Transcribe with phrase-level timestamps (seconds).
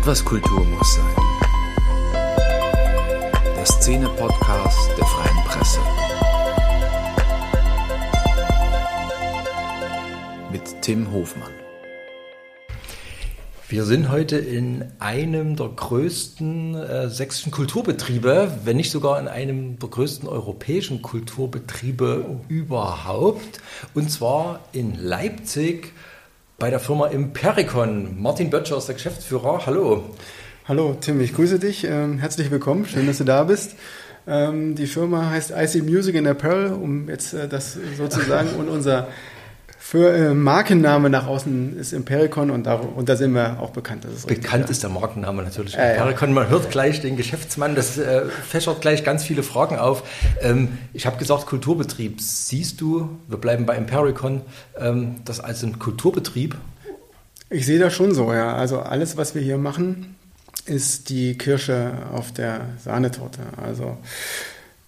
[0.00, 1.14] Etwas Kultur muss sein.
[3.54, 5.78] Der Szene-Podcast der Freien Presse.
[10.50, 11.52] Mit Tim Hofmann.
[13.68, 19.78] Wir sind heute in einem der größten äh, sächsischen Kulturbetriebe, wenn nicht sogar in einem
[19.78, 23.60] der größten europäischen Kulturbetriebe überhaupt.
[23.92, 25.92] Und zwar in Leipzig
[26.60, 28.20] bei der Firma Impericon.
[28.20, 29.64] Martin Böttcher ist der Geschäftsführer.
[29.64, 30.04] Hallo.
[30.68, 31.84] Hallo Tim, ich grüße dich.
[31.84, 32.84] Ähm, herzlich willkommen.
[32.84, 33.76] Schön, dass du da bist.
[34.28, 39.08] Ähm, die Firma heißt IC Music and Apparel, um jetzt äh, das sozusagen und unser
[39.90, 44.04] für äh, Markenname nach außen ist Impericon und, da, sind wir auch bekannt.
[44.04, 45.76] ist bekannt richtig, ist der Markenname natürlich.
[45.76, 50.04] Äh, Impericon, man hört gleich den Geschäftsmann, das äh, fächert gleich ganz viele Fragen auf.
[50.42, 52.20] Ähm, ich habe gesagt Kulturbetrieb.
[52.20, 54.42] Siehst du, wir bleiben bei Impericon,
[54.78, 56.56] ähm, das als ein Kulturbetrieb?
[57.48, 58.54] Ich sehe das schon so, ja.
[58.54, 60.14] Also alles, was wir hier machen,
[60.66, 63.40] ist die Kirsche auf der Sahnetorte.
[63.60, 63.98] Also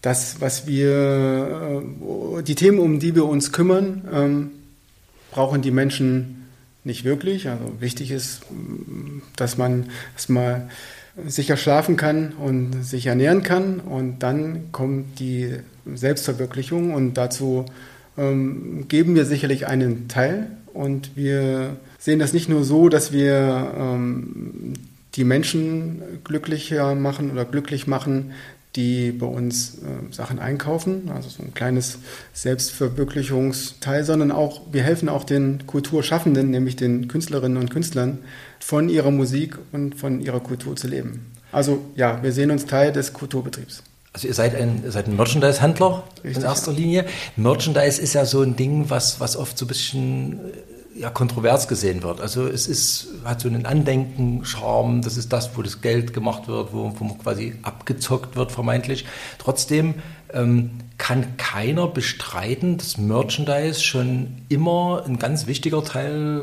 [0.00, 1.82] das, was wir,
[2.38, 4.50] äh, die Themen, um die wir uns kümmern, ähm,
[5.32, 6.46] brauchen die Menschen
[6.84, 7.48] nicht wirklich.
[7.48, 8.42] Also wichtig ist,
[9.36, 10.68] dass man erstmal
[11.26, 13.80] sicher schlafen kann und sich ernähren kann.
[13.80, 15.56] Und dann kommt die
[15.92, 17.66] Selbstverwirklichung und dazu
[18.16, 20.48] ähm, geben wir sicherlich einen Teil.
[20.72, 24.74] Und wir sehen das nicht nur so, dass wir ähm,
[25.14, 28.32] die Menschen glücklicher machen oder glücklich machen,
[28.76, 31.98] die bei uns äh, Sachen einkaufen, also so ein kleines
[32.32, 38.18] Selbstverwirklichungsteil, sondern auch, wir helfen auch den Kulturschaffenden, nämlich den Künstlerinnen und Künstlern,
[38.60, 41.32] von ihrer Musik und von ihrer Kultur zu leben.
[41.50, 43.82] Also ja, wir sehen uns Teil des Kulturbetriebs.
[44.14, 47.06] Also ihr seid ein, seid ein Merchandise-Händler in erster Linie.
[47.36, 50.40] Merchandise ist ja so ein Ding, was, was oft so ein bisschen
[50.94, 52.20] ja, kontrovers gesehen wird.
[52.20, 56.72] Also es ist, hat so einen Andenken-Charme, das ist das, wo das Geld gemacht wird,
[56.72, 59.06] wo, wo man quasi abgezockt wird vermeintlich.
[59.38, 59.94] Trotzdem
[60.32, 66.42] ähm, kann keiner bestreiten, dass Merchandise schon immer ein ganz wichtiger Teil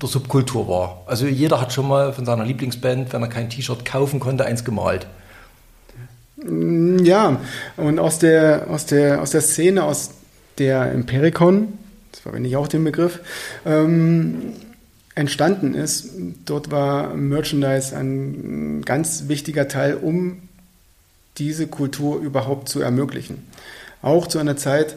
[0.00, 1.02] der Subkultur war.
[1.06, 4.64] Also jeder hat schon mal von seiner Lieblingsband, wenn er kein T-Shirt kaufen konnte, eins
[4.64, 5.06] gemalt.
[7.02, 7.40] Ja,
[7.76, 10.10] und aus der, aus der, aus der Szene, aus
[10.58, 11.72] der Impericon,
[12.18, 13.20] das verwende ich auch den Begriff,
[13.64, 14.54] ähm,
[15.14, 16.10] entstanden ist.
[16.46, 20.38] Dort war Merchandise ein ganz wichtiger Teil, um
[21.38, 23.46] diese Kultur überhaupt zu ermöglichen.
[24.02, 24.96] Auch zu einer Zeit,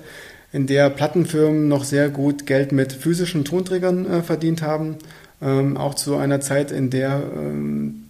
[0.51, 4.97] in der Plattenfirmen noch sehr gut Geld mit physischen Tonträgern äh, verdient haben.
[5.43, 8.09] Ähm, auch zu einer Zeit, in der ähm,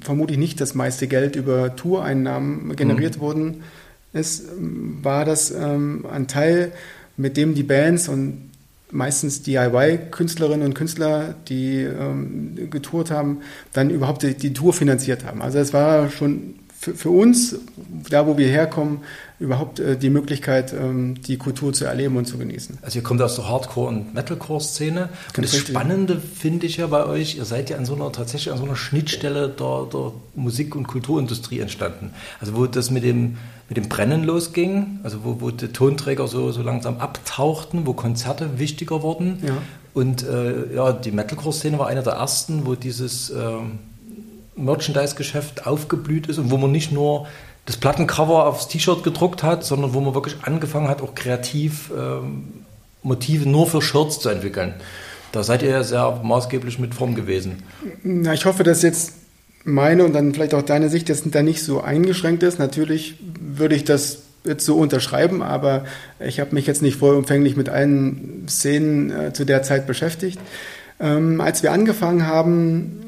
[0.00, 3.20] vermutlich nicht das meiste Geld über Toureinnahmen generiert mhm.
[3.20, 3.62] worden
[4.14, 6.72] ist, war das ähm, ein Teil
[7.16, 8.50] mit dem die Bands und
[8.90, 13.40] meistens DIY-Künstlerinnen und Künstler, die ähm, getourt haben,
[13.72, 15.42] dann überhaupt die, die, Tour finanziert haben.
[15.42, 17.56] Also es war schon für, für uns,
[18.10, 19.00] da wo wir herkommen,
[19.38, 22.78] überhaupt äh, die Möglichkeit, ähm, die Kultur zu erleben und zu genießen.
[22.82, 25.08] Also ihr kommt aus der Hardcore- und Metalcore-Szene.
[25.36, 28.52] Und das Spannende finde ich ja bei euch, ihr seid ja an so einer, tatsächlich
[28.52, 32.12] an so einer Schnittstelle der, der Musik- und Kulturindustrie entstanden.
[32.40, 33.36] Also wo das mit dem
[33.68, 38.58] mit dem Brennen losging, also wo, wo die Tonträger so, so langsam abtauchten, wo Konzerte
[38.58, 39.42] wichtiger wurden.
[39.44, 39.56] Ja.
[39.92, 43.40] Und äh, ja, die Metalcore-Szene war einer der ersten, wo dieses äh,
[44.54, 47.26] Merchandise-Geschäft aufgeblüht ist und wo man nicht nur
[47.64, 52.20] das Plattencover aufs T-Shirt gedruckt hat, sondern wo man wirklich angefangen hat, auch kreativ äh,
[53.02, 54.74] Motive nur für Shirts zu entwickeln.
[55.32, 57.62] Da seid ihr ja sehr maßgeblich mit vorn gewesen.
[58.02, 59.14] Na, ich hoffe, dass jetzt
[59.66, 62.58] meine und dann vielleicht auch deine Sicht jetzt da nicht so eingeschränkt ist.
[62.58, 65.84] Natürlich würde ich das jetzt so unterschreiben, aber
[66.20, 70.38] ich habe mich jetzt nicht vollumfänglich mit allen Szenen äh, zu der Zeit beschäftigt.
[71.00, 73.06] Ähm, als wir angefangen haben,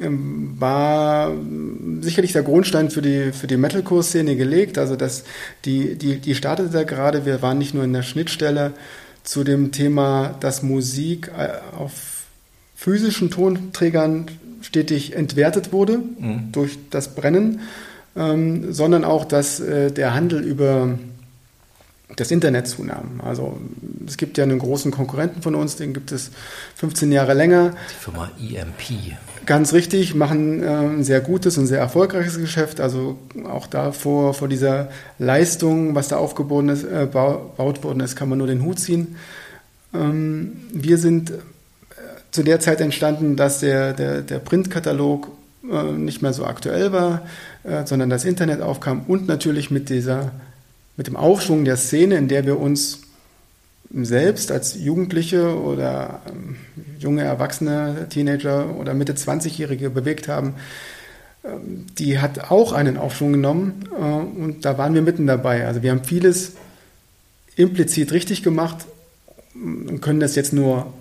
[0.00, 1.32] ähm, war
[2.00, 4.78] sicherlich der Grundstein für die, für die Metalcore-Szene gelegt.
[4.78, 5.24] Also das,
[5.66, 7.26] die, die, die startete da gerade.
[7.26, 8.72] Wir waren nicht nur in der Schnittstelle
[9.24, 11.92] zu dem Thema, dass Musik äh, auf
[12.74, 14.26] physischen Tonträgern
[14.66, 16.50] stetig entwertet wurde mhm.
[16.52, 17.60] durch das Brennen,
[18.16, 20.98] ähm, sondern auch, dass äh, der Handel über
[22.16, 23.20] das Internet zunahm.
[23.24, 23.58] Also
[24.06, 26.30] es gibt ja einen großen Konkurrenten von uns, den gibt es
[26.76, 27.74] 15 Jahre länger.
[27.90, 29.16] Die Firma EMP.
[29.44, 32.80] Ganz richtig, machen äh, ein sehr gutes und sehr erfolgreiches Geschäft.
[32.80, 33.18] Also
[33.48, 38.38] auch da vor, vor dieser Leistung, was da aufgebaut ist, äh, worden ist, kann man
[38.38, 39.16] nur den Hut ziehen.
[39.94, 41.32] Ähm, wir sind
[42.36, 45.28] zu der Zeit entstanden, dass der, der, der Printkatalog
[45.70, 47.26] äh, nicht mehr so aktuell war,
[47.64, 50.32] äh, sondern das Internet aufkam und natürlich mit dieser,
[50.96, 53.00] mit dem Aufschwung der Szene, in der wir uns
[53.90, 56.56] selbst als Jugendliche oder ähm,
[56.98, 60.56] junge Erwachsene, Teenager oder Mitte 20-Jährige bewegt haben,
[61.42, 65.66] ähm, die hat auch einen Aufschwung genommen äh, und da waren wir mitten dabei.
[65.66, 66.52] Also wir haben vieles
[67.56, 68.84] implizit richtig gemacht
[69.54, 70.92] und können das jetzt nur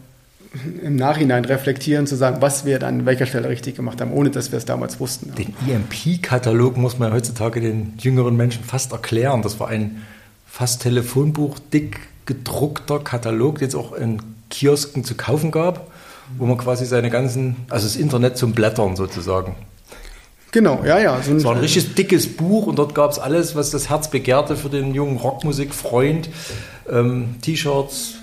[0.81, 4.29] im Nachhinein reflektieren, zu sagen, was wir dann an welcher Stelle richtig gemacht haben, ohne
[4.29, 5.33] dass wir es damals wussten.
[5.35, 9.41] Den EMP-Katalog muss man heutzutage den jüngeren Menschen fast erklären.
[9.41, 10.03] Das war ein
[10.47, 14.19] fast Telefonbuch dick gedruckter Katalog, den es auch in
[14.49, 15.91] Kiosken zu kaufen gab,
[16.37, 19.55] wo man quasi seine ganzen, also das Internet zum Blättern sozusagen.
[20.51, 21.21] Genau, ja, ja.
[21.21, 24.09] So es war ein richtig dickes Buch und dort gab es alles, was das Herz
[24.09, 26.29] begehrte für den jungen Rockmusikfreund.
[26.89, 28.19] Ähm, T-Shirts,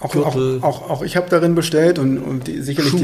[0.00, 2.94] auch, auch, auch, auch, ich habe darin bestellt und, und die, sicherlich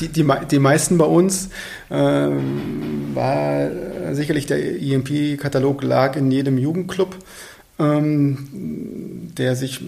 [0.00, 1.50] die, die, die, meisten bei uns
[1.90, 3.68] ähm, war
[4.12, 7.16] sicherlich der EMP-Katalog lag in jedem Jugendclub,
[7.78, 9.82] ähm, der sich,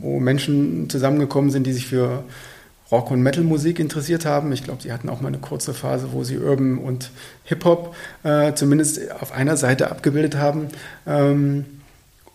[0.00, 2.24] wo Menschen zusammengekommen sind, die sich für
[2.90, 4.52] Rock- und Metal-Musik interessiert haben.
[4.52, 7.10] Ich glaube, sie hatten auch mal eine kurze Phase, wo sie Urban und
[7.44, 7.94] Hip-Hop
[8.24, 10.68] äh, zumindest auf einer Seite abgebildet haben.
[11.06, 11.66] Ähm,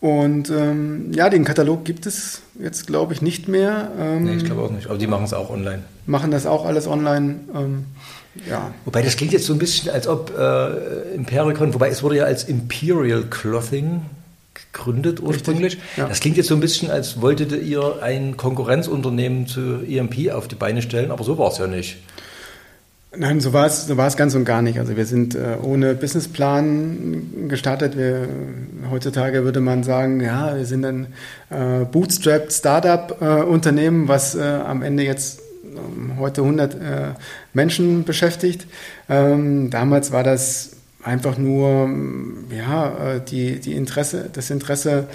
[0.05, 3.89] und ähm, ja, den Katalog gibt es jetzt, glaube ich, nicht mehr.
[3.99, 4.85] Ähm, nee, ich glaube auch nicht.
[4.85, 5.81] Aber die machen es auch online.
[6.05, 7.39] Machen das auch alles online.
[7.55, 7.85] Ähm,
[8.47, 8.71] ja.
[8.85, 12.25] Wobei das klingt jetzt so ein bisschen, als ob äh, Impericon, wobei es wurde ja
[12.25, 14.01] als Imperial Clothing
[14.53, 15.79] gegründet ursprünglich.
[15.97, 16.07] Ja.
[16.07, 20.53] Das klingt jetzt so ein bisschen, als wolltet ihr ein Konkurrenzunternehmen zu EMP auf die
[20.53, 21.97] Beine stellen, aber so war es ja nicht.
[23.17, 24.79] Nein, so war es, so war es ganz und gar nicht.
[24.79, 27.97] Also wir sind äh, ohne Businessplan gestartet.
[27.97, 28.27] Wir,
[28.89, 31.07] heutzutage würde man sagen, ja, wir sind ein
[31.49, 36.77] äh, bootstrapped Startup-Unternehmen, äh, was äh, am Ende jetzt ähm, heute 100 äh,
[37.53, 38.67] Menschen beschäftigt.
[39.07, 40.71] Ähm, damals war das
[41.03, 41.89] einfach nur
[42.55, 45.07] ja, äh, die, die Interesse, das Interesse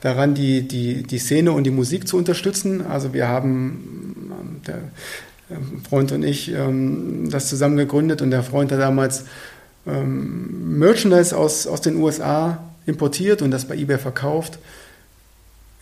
[0.00, 2.84] daran, die, die, die Szene und die Musik zu unterstützen.
[2.86, 4.78] Also wir haben ähm, der
[5.88, 9.24] Freund und ich ähm, das zusammen gegründet und der Freund hat damals
[9.86, 14.58] ähm, Merchandise aus, aus den USA importiert und das bei eBay verkauft.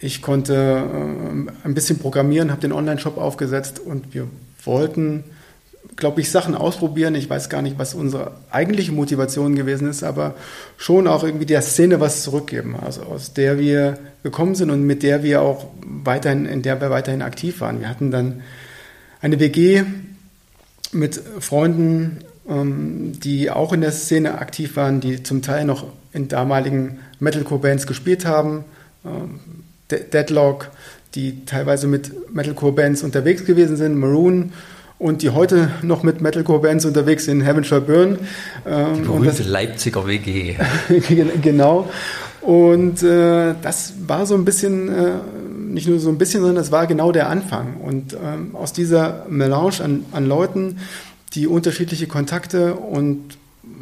[0.01, 4.29] Ich konnte äh, ein bisschen programmieren, habe den Online-Shop aufgesetzt und wir
[4.65, 5.25] wollten
[5.97, 7.15] glaube ich, Sachen ausprobieren.
[7.15, 10.35] Ich weiß gar nicht, was unsere eigentliche Motivation gewesen ist, aber
[10.77, 15.03] schon auch irgendwie der Szene was zurückgeben, also aus der wir gekommen sind und mit
[15.03, 17.81] der wir auch weiterhin, in der wir weiterhin aktiv waren.
[17.81, 18.43] Wir hatten dann
[19.25, 19.85] eine WG
[20.93, 26.29] mit Freunden, ähm, die auch in der Szene aktiv waren, die zum Teil noch in
[26.29, 28.65] damaligen Metalcore-Bands gespielt haben.
[29.03, 29.41] Ähm,
[29.91, 30.71] Deadlock,
[31.15, 34.53] die teilweise mit Metalcore-Bands unterwegs gewesen sind, Maroon
[34.99, 38.19] und die heute noch mit Metalcore-Bands unterwegs sind, Heavenshire Burn.
[38.67, 40.57] Ähm, die berühmte das, Leipziger WG.
[41.43, 41.89] genau.
[42.43, 45.13] Und äh, das war so ein bisschen, äh,
[45.75, 47.77] nicht nur so ein bisschen, sondern das war genau der Anfang.
[47.81, 50.79] Und ähm, aus dieser Melange an, an Leuten,
[51.35, 53.37] die unterschiedliche Kontakte und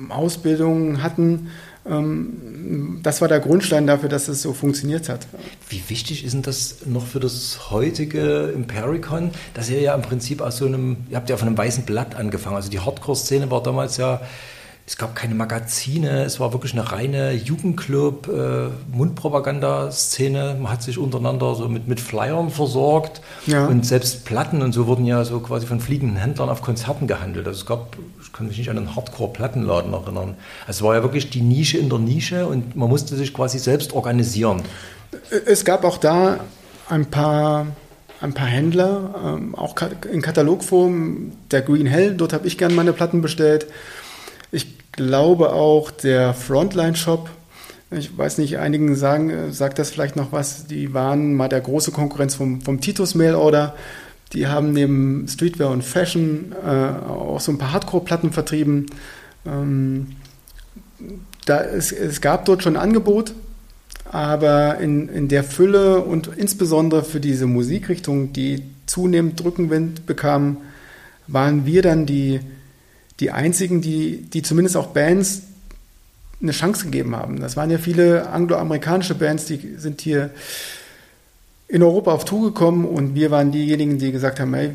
[0.08, 1.50] Ausbildungen hatten,
[1.84, 5.26] ähm, das war der Grundstein dafür, dass es so funktioniert hat.
[5.68, 10.40] Wie wichtig ist denn das noch für das heutige Impericon, dass ihr ja im Prinzip
[10.40, 13.62] aus so einem, ihr habt ja von einem weißen Blatt angefangen, also die Hardcore-Szene war
[13.62, 14.20] damals ja
[14.84, 18.68] es gab keine Magazine, es war wirklich eine reine Jugendclub, äh.
[20.54, 23.66] Man hat sich untereinander so mit, mit Flyern versorgt ja.
[23.66, 27.46] und selbst Platten und so wurden ja so quasi von fliegenden Händlern auf Konzerten gehandelt.
[27.46, 30.36] Also es gab, ich kann mich nicht an einen Hardcore-Plattenladen erinnern.
[30.66, 33.60] Also es war ja wirklich die Nische in der Nische und man musste sich quasi
[33.60, 34.62] selbst organisieren.
[35.46, 36.40] Es gab auch da
[36.88, 37.66] ein paar
[38.20, 39.74] ein paar Händler, ähm, auch
[40.10, 43.66] in Katalogform, der Green Hell, dort habe ich gerne meine Platten bestellt.
[44.54, 47.30] Ich glaube auch der Frontline-Shop,
[47.90, 51.62] ich weiß nicht, einigen sagen, äh, sagt das vielleicht noch was, die waren mal der
[51.62, 53.74] große Konkurrenz vom, vom Titus Mail Order.
[54.34, 58.86] Die haben neben Streetwear und Fashion äh, auch so ein paar Hardcore-Platten vertrieben.
[59.46, 60.16] Ähm,
[61.46, 63.32] da, es, es gab dort schon ein Angebot,
[64.04, 70.58] aber in, in der Fülle und insbesondere für diese Musikrichtung, die zunehmend Rückenwind bekam,
[71.26, 72.40] waren wir dann die,
[73.20, 75.42] die einzigen, die, die zumindest auch Bands
[76.40, 77.40] eine Chance gegeben haben.
[77.40, 80.30] Das waren ja viele angloamerikanische Bands, die sind hier
[81.68, 84.72] in Europa auf Tour gekommen und wir waren diejenigen, die gesagt haben, hey,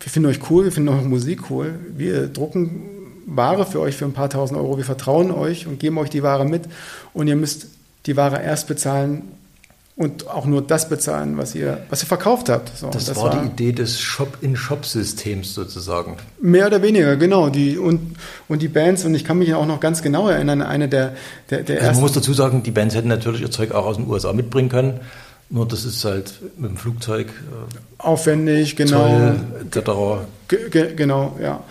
[0.00, 2.82] wir finden euch cool, wir finden eure Musik cool, wir drucken
[3.26, 6.22] Ware für euch für ein paar tausend Euro, wir vertrauen euch und geben euch die
[6.22, 6.64] Ware mit.
[7.12, 7.68] Und ihr müsst
[8.06, 9.22] die Ware erst bezahlen,
[9.96, 12.76] und auch nur das bezahlen, was ihr, was ihr verkauft habt.
[12.76, 16.18] So, das, das, war die Idee des Shop-in-Shop-Systems sozusagen.
[16.38, 17.48] Mehr oder weniger, genau.
[17.48, 20.88] Die, und, und die Bands, und ich kann mich auch noch ganz genau erinnern, eine
[20.88, 21.14] der,
[21.48, 23.96] der, der also Man muss dazu sagen, die Bands hätten natürlich ihr Zeug auch aus
[23.96, 25.00] den USA mitbringen können.
[25.48, 29.06] Nur das ist halt mit dem Flugzeug äh, aufwendig, genau.
[29.06, 30.26] Toll,
[30.58, 30.94] etc.
[30.94, 31.64] Genau, ja.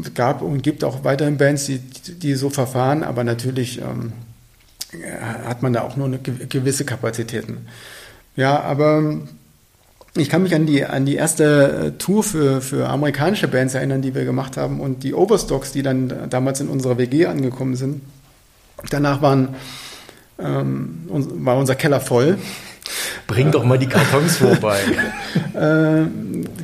[0.00, 4.12] Es gab und gibt auch weiterhin Bands, die, die so verfahren, aber natürlich ähm,
[5.46, 7.66] hat man da auch nur eine gewisse Kapazitäten.
[8.36, 9.18] Ja, aber
[10.16, 14.02] ich kann mich an die, an die erste äh, Tour für, für amerikanische Bands erinnern,
[14.02, 18.02] die wir gemacht haben und die Overstocks, die dann damals in unserer WG angekommen sind.
[18.90, 19.56] Danach waren,
[20.38, 22.38] ähm, war unser Keller voll.
[23.26, 24.78] Bring doch mal die Kartons vorbei.
[25.54, 26.06] äh,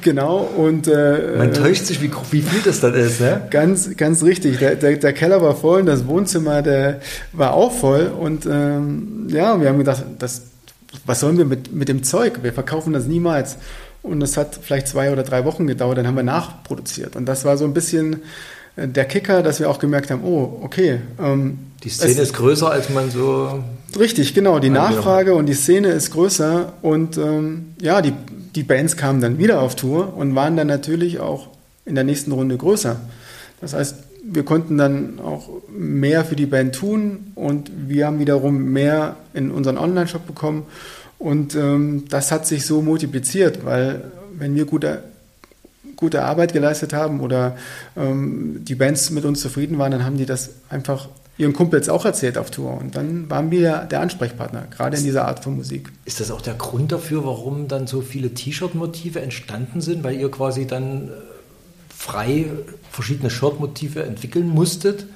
[0.02, 0.88] genau, und.
[0.88, 3.46] Äh, Man täuscht sich, wie, wie viel das dann ist, ne?
[3.50, 4.58] Ganz, ganz richtig.
[4.58, 7.00] Der, der, der Keller war voll und das Wohnzimmer der
[7.32, 8.08] war auch voll.
[8.08, 10.42] Und ähm, ja, wir haben gedacht, das,
[11.06, 12.40] was sollen wir mit, mit dem Zeug?
[12.42, 13.56] Wir verkaufen das niemals.
[14.02, 17.16] Und das hat vielleicht zwei oder drei Wochen gedauert, dann haben wir nachproduziert.
[17.16, 18.22] Und das war so ein bisschen
[18.76, 21.00] äh, der Kicker, dass wir auch gemerkt haben, oh, okay.
[21.18, 23.62] Ähm, die Szene ist größer, als man so.
[23.98, 24.58] Richtig, genau.
[24.58, 26.74] Die Nachfrage und die Szene ist größer.
[26.82, 28.12] Und ähm, ja, die,
[28.54, 31.48] die Bands kamen dann wieder auf Tour und waren dann natürlich auch
[31.84, 33.00] in der nächsten Runde größer.
[33.60, 38.72] Das heißt, wir konnten dann auch mehr für die Band tun und wir haben wiederum
[38.72, 40.66] mehr in unseren Online-Shop bekommen.
[41.18, 44.04] Und ähm, das hat sich so multipliziert, weil
[44.38, 45.02] wenn wir gute,
[45.96, 47.56] gute Arbeit geleistet haben oder
[47.96, 51.08] ähm, die Bands mit uns zufrieden waren, dann haben die das einfach
[51.40, 52.76] ihren Kumpels auch erzählt auf Tour.
[52.78, 55.90] Und dann waren wir der Ansprechpartner, gerade in dieser Art von Musik.
[56.04, 60.30] Ist das auch der Grund dafür, warum dann so viele T-Shirt-Motive entstanden sind, weil ihr
[60.30, 61.10] quasi dann äh,
[61.88, 62.46] frei
[62.90, 65.06] verschiedene Shirtmotive entwickeln musstet.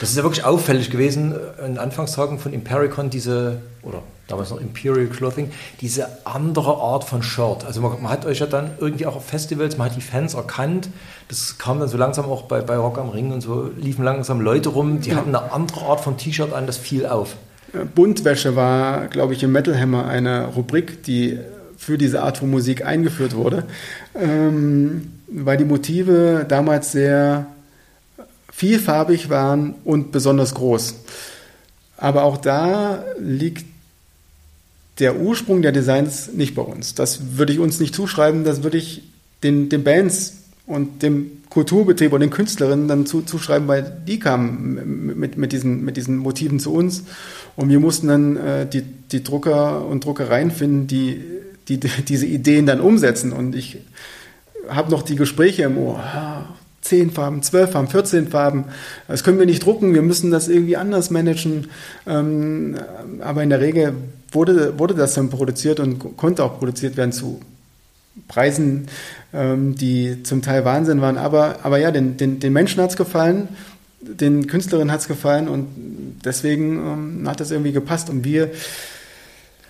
[0.00, 1.34] Das ist ja wirklich auffällig gewesen
[1.64, 7.64] in Anfangstagen von Impericon, diese, oder damals noch Imperial Clothing, diese andere Art von Shirt.
[7.66, 10.34] Also man, man, hat euch ja dann irgendwie auch auf Festivals, man hat die Fans
[10.34, 10.88] erkannt,
[11.28, 14.40] das kam dann so langsam auch bei, bei Rock am Ring und so, liefen langsam
[14.40, 15.16] Leute rum, die ja.
[15.16, 17.36] hatten eine andere Art von T-Shirt an, das fiel auf.
[17.94, 21.38] Buntwäsche war, glaube ich, im Metal Hammer eine Rubrik, die
[21.76, 23.64] für diese Art von Musik eingeführt wurde.
[24.14, 27.46] Ähm, weil die Motive damals sehr
[28.58, 30.96] vielfarbig waren und besonders groß.
[31.96, 33.64] Aber auch da liegt
[34.98, 36.96] der Ursprung der Designs nicht bei uns.
[36.96, 39.04] Das würde ich uns nicht zuschreiben, das würde ich
[39.44, 45.16] den, den Bands und dem Kulturbetrieb und den Künstlerinnen dann zu, zuschreiben, weil die kamen
[45.16, 47.04] mit, mit, diesen, mit diesen Motiven zu uns
[47.54, 51.22] und wir mussten dann äh, die, die Drucker und Druckereien finden, die,
[51.68, 53.32] die, die diese Ideen dann umsetzen.
[53.32, 53.78] Und ich
[54.68, 56.02] habe noch die Gespräche im Ohr.
[56.88, 58.64] Zehn Farben, zwölf Farben, 14 Farben.
[59.08, 61.66] Das können wir nicht drucken, wir müssen das irgendwie anders managen.
[62.06, 62.76] Ähm,
[63.20, 63.92] aber in der Regel
[64.32, 67.42] wurde, wurde das dann produziert und konnte auch produziert werden zu
[68.26, 68.86] Preisen,
[69.34, 71.18] ähm, die zum Teil Wahnsinn waren.
[71.18, 73.48] Aber, aber ja, den, den, den Menschen hat es gefallen,
[74.00, 75.68] den Künstlerinnen hat es gefallen und
[76.24, 76.76] deswegen
[77.22, 78.08] ähm, hat das irgendwie gepasst.
[78.08, 78.50] Und wir.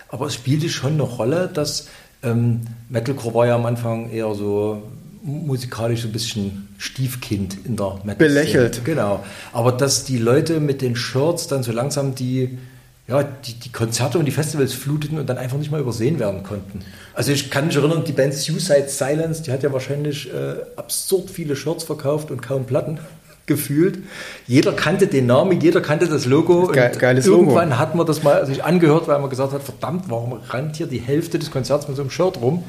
[0.07, 1.89] Aber es spielte schon eine Rolle, dass
[2.23, 4.83] ähm, Metalcore war ja am Anfang eher so
[5.21, 8.15] musikalisch ein bisschen Stiefkind in der Metal.
[8.15, 8.85] Belächelt.
[8.85, 9.23] Genau.
[9.53, 12.57] Aber dass die Leute mit den Shirts dann so langsam die,
[13.07, 16.43] ja, die, die Konzerte und die Festivals fluteten und dann einfach nicht mal übersehen werden
[16.43, 16.81] konnten.
[17.13, 21.29] Also ich kann mich erinnern, die Band Suicide Silence, die hat ja wahrscheinlich äh, absurd
[21.29, 22.99] viele Shirts verkauft und kaum Platten
[23.45, 23.99] gefühlt.
[24.47, 26.67] Jeder kannte den Namen, jeder kannte das Logo.
[26.67, 27.79] Das ge geiles irgendwann Logo.
[27.79, 30.99] hat man das mal sich angehört, weil man gesagt hat, verdammt, warum rennt hier die
[30.99, 32.63] Hälfte des Konzerts mit so einem Shirt rum?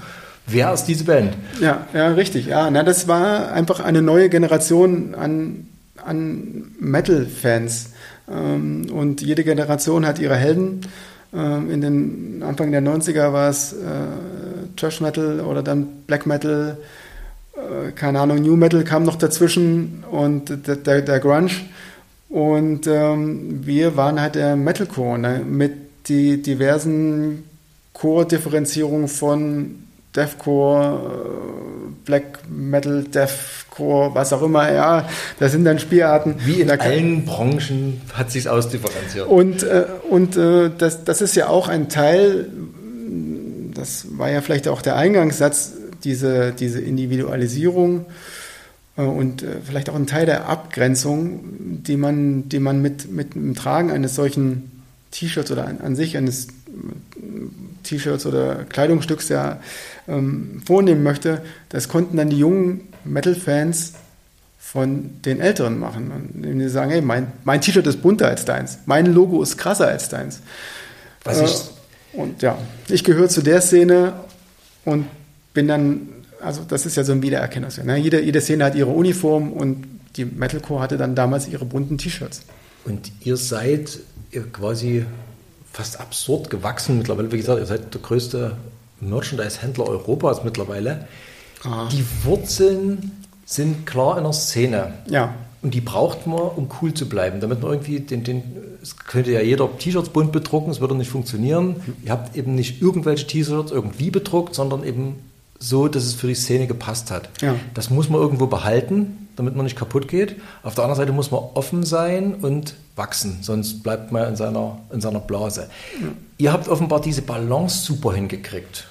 [0.50, 1.34] Wer ist diese Band?
[1.60, 2.46] Ja, ja, richtig.
[2.46, 5.66] Ja, na, das war einfach eine neue Generation an,
[6.04, 7.90] an Metal-Fans.
[8.30, 10.80] Ähm, und jede Generation hat ihre Helden.
[11.32, 13.76] Ähm, in den Anfang der 90er war es äh,
[14.76, 16.78] Trash Metal oder dann Black Metal
[17.60, 21.50] äh, keine Ahnung, New Metal kam noch dazwischen und der, der, der Grunge.
[22.28, 25.42] Und ähm, wir waren halt der Metalcore ne?
[25.44, 25.72] mit
[26.06, 27.44] die diversen
[27.92, 36.34] Core-Differenzierungen von Deathcore, äh, Black Metal, Deathcore, was auch immer, ja, das sind dann Spielarten.
[36.44, 39.28] Wie in allen Branchen hat sich ausdifferenziert.
[39.28, 42.48] Und, äh, und äh, das, das ist ja auch ein Teil,
[43.74, 48.06] das war ja vielleicht auch der Eingangssatz, diese, diese Individualisierung
[48.96, 51.40] äh, und äh, vielleicht auch ein Teil der Abgrenzung,
[51.82, 56.16] die man, die man mit, mit dem Tragen eines solchen T-Shirts oder an, an, sich
[56.16, 56.48] eines
[57.82, 59.60] T-Shirts oder Kleidungsstücks ja
[60.08, 63.94] ähm, vornehmen möchte, das konnten dann die jungen Metal-Fans
[64.58, 66.10] von den Älteren machen.
[66.10, 69.88] Und die sagen, hey, mein, mein T-Shirt ist bunter als deins, mein Logo ist krasser
[69.88, 70.40] als deins.
[71.24, 71.70] Was äh, ich
[72.12, 72.58] und ja,
[72.88, 74.14] ich gehöre zu der Szene
[74.84, 75.06] und
[75.54, 76.08] bin dann,
[76.40, 77.86] also das ist ja so ein Wiedererkennungswert.
[77.86, 77.96] Ne?
[77.98, 79.86] Jede, jede Szene hat ihre Uniform und
[80.16, 82.42] die Metalcore hatte dann damals ihre bunten T-Shirts.
[82.84, 84.00] Und ihr seid
[84.52, 85.04] quasi
[85.72, 87.30] fast absurd gewachsen mittlerweile.
[87.32, 88.56] Wie gesagt, ihr seid der größte
[89.00, 91.06] Merchandise-Händler Europas mittlerweile.
[91.64, 91.88] Ah.
[91.90, 94.94] Die Wurzeln sind klar in der Szene.
[95.08, 95.34] Ja.
[95.62, 97.40] Und die braucht man, um cool zu bleiben.
[97.40, 98.42] Damit man irgendwie den, den
[98.82, 101.76] es könnte ja jeder T-Shirts bunt bedrucken, es würde nicht funktionieren.
[102.04, 105.16] Ihr habt eben nicht irgendwelche T-Shirts irgendwie bedruckt, sondern eben
[105.60, 107.28] so, dass es für die Szene gepasst hat.
[107.40, 107.54] Ja.
[107.74, 110.36] Das muss man irgendwo behalten, damit man nicht kaputt geht.
[110.62, 114.78] Auf der anderen Seite muss man offen sein und wachsen, sonst bleibt man in seiner,
[114.90, 115.68] in seiner Blase.
[116.38, 118.88] Ihr habt offenbar diese Balance super hingekriegt.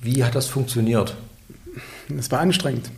[0.00, 1.14] Wie hat das funktioniert?
[2.08, 2.90] Das war anstrengend.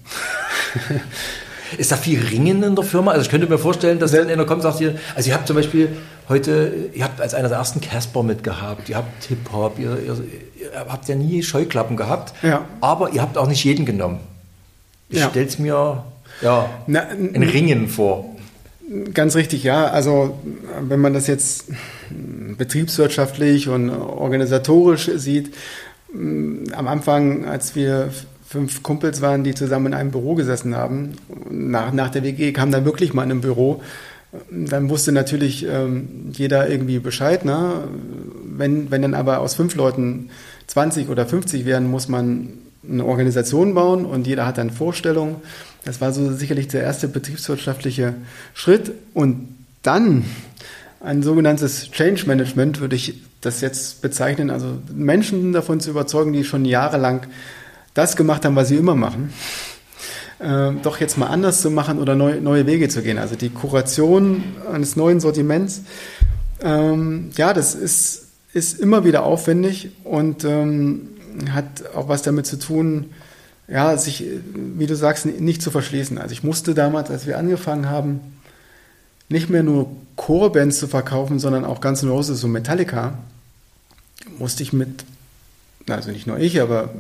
[1.79, 3.13] Ist da viel Ringen in der Firma?
[3.13, 5.47] Also ich könnte mir vorstellen, dass dann einer kommt und sagt hier, also ihr habt
[5.47, 5.97] zum Beispiel
[6.33, 10.17] heute, ihr habt als einer der ersten Casper mitgehabt, ihr habt Hip-Hop, ihr, ihr,
[10.61, 12.65] ihr habt ja nie Scheuklappen gehabt, Ja.
[12.81, 14.19] aber ihr habt auch nicht jeden genommen.
[15.11, 15.29] Ich Ja.
[15.31, 16.05] stell's mir
[16.41, 18.25] ja, Na, ein Ringen vor.
[19.15, 19.87] Ganz richtig, ja.
[19.87, 20.39] Also
[20.81, 21.67] wenn man das jetzt
[22.59, 25.55] betriebswirtschaftlich und organisatorisch sieht,
[26.13, 28.11] mm, am Anfang, als wir
[28.47, 31.13] fünf Kumpels waren, die zusammen in einem Büro gesessen haben,
[31.51, 33.83] nach, nach der WG kam dann wirklich mal in ein Büro,
[34.51, 37.45] dann wusste natürlich ähm, jeder irgendwie Bescheid.
[37.45, 37.85] Ne?
[38.45, 40.31] Wenn, wenn dann aber aus fünf Leuten
[40.69, 42.49] 20 oder 50 werden, muss man
[42.89, 45.37] eine Organisation bauen und jeder hat dann Vorstellungen.
[45.85, 48.15] Das war so sicherlich der erste betriebswirtschaftliche
[48.55, 48.93] Schritt.
[49.15, 49.49] Und
[49.83, 50.25] dann
[51.01, 54.51] ein sogenanntes Change Management würde ich das jetzt bezeichnen.
[54.51, 57.27] Also Menschen davon zu überzeugen, die schon jahrelang
[57.95, 59.33] das gemacht haben, was sie immer machen,
[60.43, 63.19] äh, doch jetzt mal anders zu machen oder neu, neue Wege zu gehen.
[63.19, 65.83] Also die Kuration eines neuen Sortiments,
[66.63, 71.09] ähm, ja, das ist, ist immer wieder aufwendig und ähm,
[71.51, 73.07] hat auch was damit zu tun,
[73.69, 76.19] ja, sich, wie du sagst, nicht zu verschließen.
[76.19, 78.21] Also ich musste damals, als wir angefangen haben,
[79.29, 83.15] nicht mehr nur Core-Bands zu verkaufen, sondern auch N' Roses und Metallica,
[84.39, 85.05] musste ich mit,
[85.89, 86.91] also nicht nur ich, aber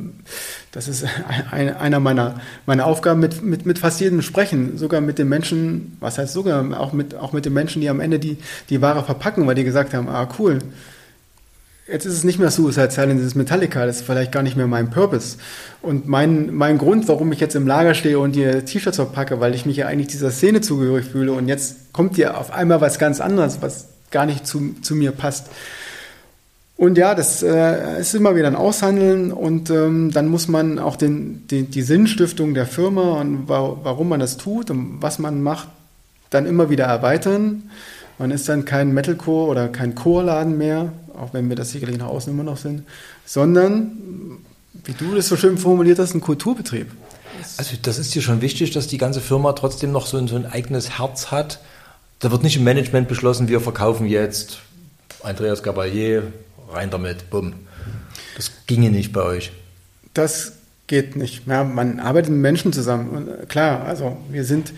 [0.72, 1.04] das ist
[1.50, 5.96] eine, einer meiner, meiner Aufgaben, mit, mit, mit fast jedem sprechen, sogar mit den Menschen,
[6.00, 8.38] was heißt sogar, auch mit, auch mit den Menschen, die am Ende die,
[8.70, 10.58] die Ware verpacken, weil die gesagt haben, ah cool,
[11.86, 14.56] jetzt ist es nicht mehr Suicide Silence, es ist Metallica, das ist vielleicht gar nicht
[14.56, 15.38] mehr mein Purpose.
[15.80, 19.54] Und mein, mein Grund, warum ich jetzt im Lager stehe und die T-Shirts verpacke, weil
[19.54, 22.98] ich mich ja eigentlich dieser Szene zugehörig fühle und jetzt kommt hier auf einmal was
[22.98, 25.48] ganz anderes, was gar nicht zu, zu mir passt.
[26.76, 30.96] Und ja, das äh, ist immer wieder ein Aushandeln und ähm, dann muss man auch
[30.96, 35.42] den, den, die Sinnstiftung der Firma und wa warum man das tut und was man
[35.42, 35.68] macht,
[36.30, 37.70] dann immer wieder erweitern.
[38.18, 42.06] Man ist dann kein Metalcore oder kein Chorladen mehr, auch wenn wir das sicherlich nach
[42.06, 42.84] außen immer noch sind,
[43.26, 44.38] sondern,
[44.84, 46.90] wie du das so schön formuliert hast, ein Kulturbetrieb.
[47.58, 50.36] Also das ist dir schon wichtig, dass die ganze Firma trotzdem noch so ein, so
[50.36, 51.60] ein eigenes Herz hat.
[52.18, 54.60] Da wird nicht im Management beschlossen, wir verkaufen jetzt
[55.22, 56.32] Andreas Gabalier,
[56.72, 57.54] rein damit, bumm.
[58.36, 59.52] Das ginge nicht bei euch.
[60.14, 60.52] Das
[60.86, 61.46] geht nicht.
[61.46, 63.10] Ja, man arbeitet mit Menschen zusammen.
[63.10, 64.72] Und äh, klar, also wir sind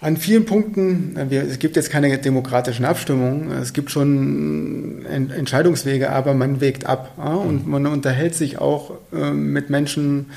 [0.00, 5.30] an vielen Punkten, äh, wir, es gibt jetzt keine demokratischen Abstimmungen, es gibt schon en
[5.30, 10.30] Entscheidungswege, aber man wägt ab ja, und man unterhält sich auch äh, mit Menschen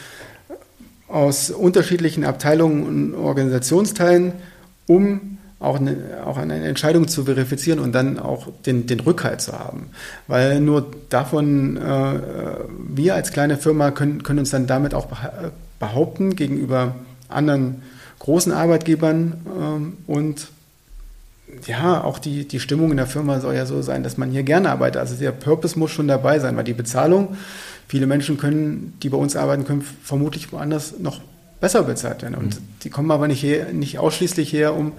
[1.07, 4.33] aus unterschiedlichen Abteilungen und Organisationsteilen,
[4.87, 9.57] um auch eine, auch eine Entscheidung zu verifizieren und dann auch den, den Rückhalt zu
[9.57, 9.87] haben.
[10.27, 12.19] Weil nur davon, äh,
[12.87, 15.07] wir als kleine Firma können, können uns dann damit auch
[15.79, 16.95] behaupten gegenüber
[17.29, 17.81] anderen
[18.19, 20.47] großen Arbeitgebern ähm, und
[21.67, 24.43] ja, auch die, die Stimmung in der Firma soll ja so sein, dass man hier
[24.43, 24.97] gerne arbeitet.
[24.97, 27.37] Also der Purpose muss schon dabei sein, weil die Bezahlung,
[27.87, 31.21] viele Menschen können, die bei uns arbeiten, können vermutlich woanders noch
[31.59, 32.35] besser bezahlt werden.
[32.35, 32.65] Und mhm.
[32.83, 34.93] die kommen aber nicht, her, nicht ausschließlich her, um,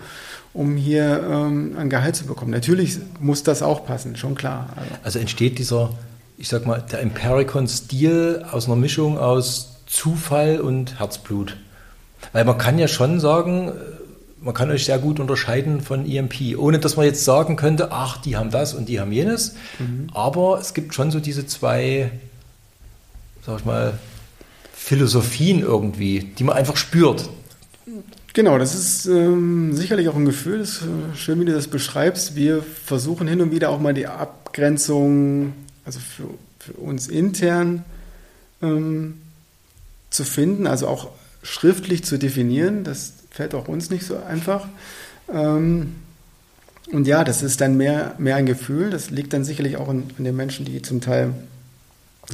[0.55, 2.53] um hier ähm, ein Gehalt zu bekommen.
[2.53, 4.69] Natürlich muss das auch passen, schon klar.
[4.77, 5.91] Also, also entsteht dieser,
[6.39, 11.57] ich sag mal, der Impericon-Stil aus einer Mischung aus Zufall und Herzblut.
[12.33, 13.73] Weil man kann ja schon sagen,
[14.41, 18.19] man kann euch sehr gut unterscheiden von EMP, ohne dass man jetzt sagen könnte, ach,
[18.19, 19.55] die haben das und die haben jenes.
[19.79, 20.09] Mhm.
[20.15, 22.13] Aber es gibt schon so diese zwei,
[23.45, 23.99] sag ich mal,
[24.73, 27.29] Philosophien irgendwie, die man einfach spürt.
[28.35, 32.35] Genau, das ist ähm, sicherlich auch ein Gefühl, das ist schön, wie du das beschreibst.
[32.35, 35.53] Wir versuchen hin und wieder auch mal die Abgrenzung,
[35.85, 36.25] also für,
[36.59, 37.85] für uns intern
[38.61, 39.21] ähm,
[40.11, 41.11] zu finden, also auch
[41.45, 42.83] schriftlich zu definieren.
[42.83, 44.67] Das fällt auch uns nicht so einfach.
[45.33, 45.95] Ähm,
[46.91, 48.91] und ja, das ist dann mehr, mehr ein Gefühl.
[48.91, 51.35] Das liegt dann sicherlich auch an, an den Menschen, die zum Teil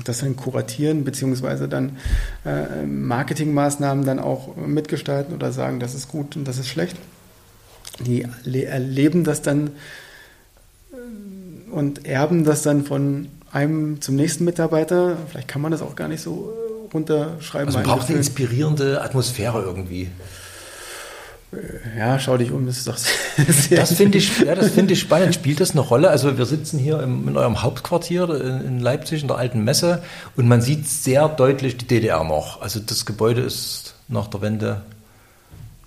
[0.05, 1.99] das dann kuratieren, beziehungsweise dann
[2.45, 6.97] äh, Marketingmaßnahmen dann auch mitgestalten oder sagen, das ist gut und das ist schlecht.
[8.01, 8.23] Die
[8.65, 9.73] erleben das dann
[11.71, 15.17] und erben das dann von einem zum nächsten Mitarbeiter.
[15.29, 17.69] Vielleicht kann man das auch gar nicht so äh, runterschreiben.
[17.69, 20.11] Also man braucht eine inspirierende Atmosphäre irgendwie.
[21.99, 25.01] Ja, schau dich um, das ist doch sehr Das finde ich, ja, das finde ich
[25.01, 25.35] spannend.
[25.35, 26.09] Spielt das eine Rolle?
[26.09, 30.03] Also wir sitzen hier im, in eurem Hauptquartier in, in, Leipzig in der alten Messe
[30.37, 32.63] und man sieht sehr deutlich die DDR noch.
[32.63, 34.83] Also das Gebäude ist nach der Wende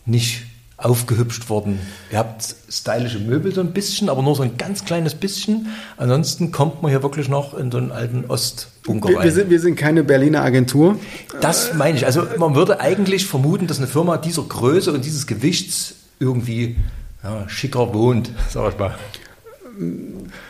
[0.06, 0.44] nicht
[0.78, 1.80] aufgehübscht worden.
[2.12, 5.68] Ihr habt stylische Möbel so ein bisschen, aber nur so ein ganz kleines bisschen.
[5.98, 9.24] Ansonsten kommt man hier wirklich noch in so einen alten Ostbunker rein.
[9.24, 11.00] Wir sind, wir sind keine Berliner Agentur.
[11.42, 12.06] Das meine ich.
[12.06, 16.76] Also man würde eigentlich vermuten, dass eine Firma dieser Größe und dieses Gewichts irgendwie
[17.24, 18.96] ja, schicker wohnt, sag ich mal.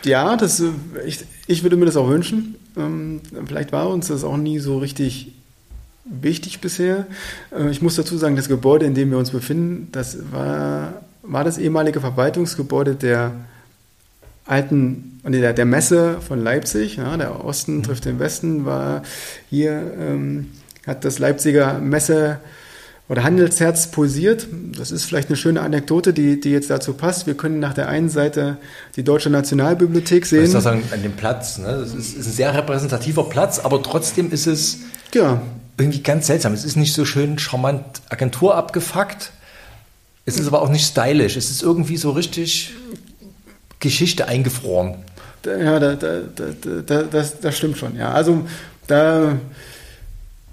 [0.04, 0.62] Ja, das,
[1.06, 2.56] ich, ich würde mir das auch wünschen.
[2.76, 5.32] Ähm, vielleicht war uns das auch nie so richtig
[6.04, 7.06] wichtig bisher.
[7.50, 11.44] Äh, ich muss dazu sagen, das Gebäude, in dem wir uns befinden, das war, war
[11.44, 13.32] das ehemalige Verwaltungsgebäude der
[14.46, 16.96] alten, der, der Messe von Leipzig.
[16.96, 17.82] Ja, der Osten mhm.
[17.84, 19.02] trifft den Westen, war
[19.48, 20.50] hier, ähm,
[20.86, 22.38] hat das Leipziger Messe
[23.08, 24.46] oder Handelsherz pulsiert.
[24.76, 27.26] Das ist vielleicht eine schöne Anekdote, die, die jetzt dazu passt.
[27.26, 28.56] Wir können nach der einen Seite
[28.96, 30.52] die Deutsche Nationalbibliothek sehen.
[30.52, 31.58] Das ist an dem Platz.
[31.58, 31.66] Ne?
[31.66, 34.78] Das ist, ist, ein sehr repräsentativer Platz, aber trotzdem ist es
[35.14, 35.42] ja
[35.76, 36.52] irgendwie ganz seltsam.
[36.52, 39.32] Es ist nicht so schön charmant Agentur abgefuckt.
[40.26, 41.36] Es ist aber auch nicht stylisch.
[41.36, 42.72] Es ist irgendwie so richtig
[43.80, 44.96] Geschichte eingefroren.
[45.44, 46.20] Ja, da, da,
[46.86, 47.96] da, das, das stimmt schon.
[47.96, 48.46] Ja, also
[48.86, 49.36] da,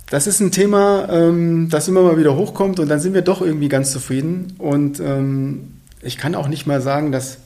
[0.09, 3.41] das ist ein Thema, ähm, das immer mal wieder hochkommt und dann sind wir doch
[3.41, 4.53] irgendwie ganz zufrieden.
[4.57, 7.37] Und ähm, ich kann auch nicht mal sagen, dass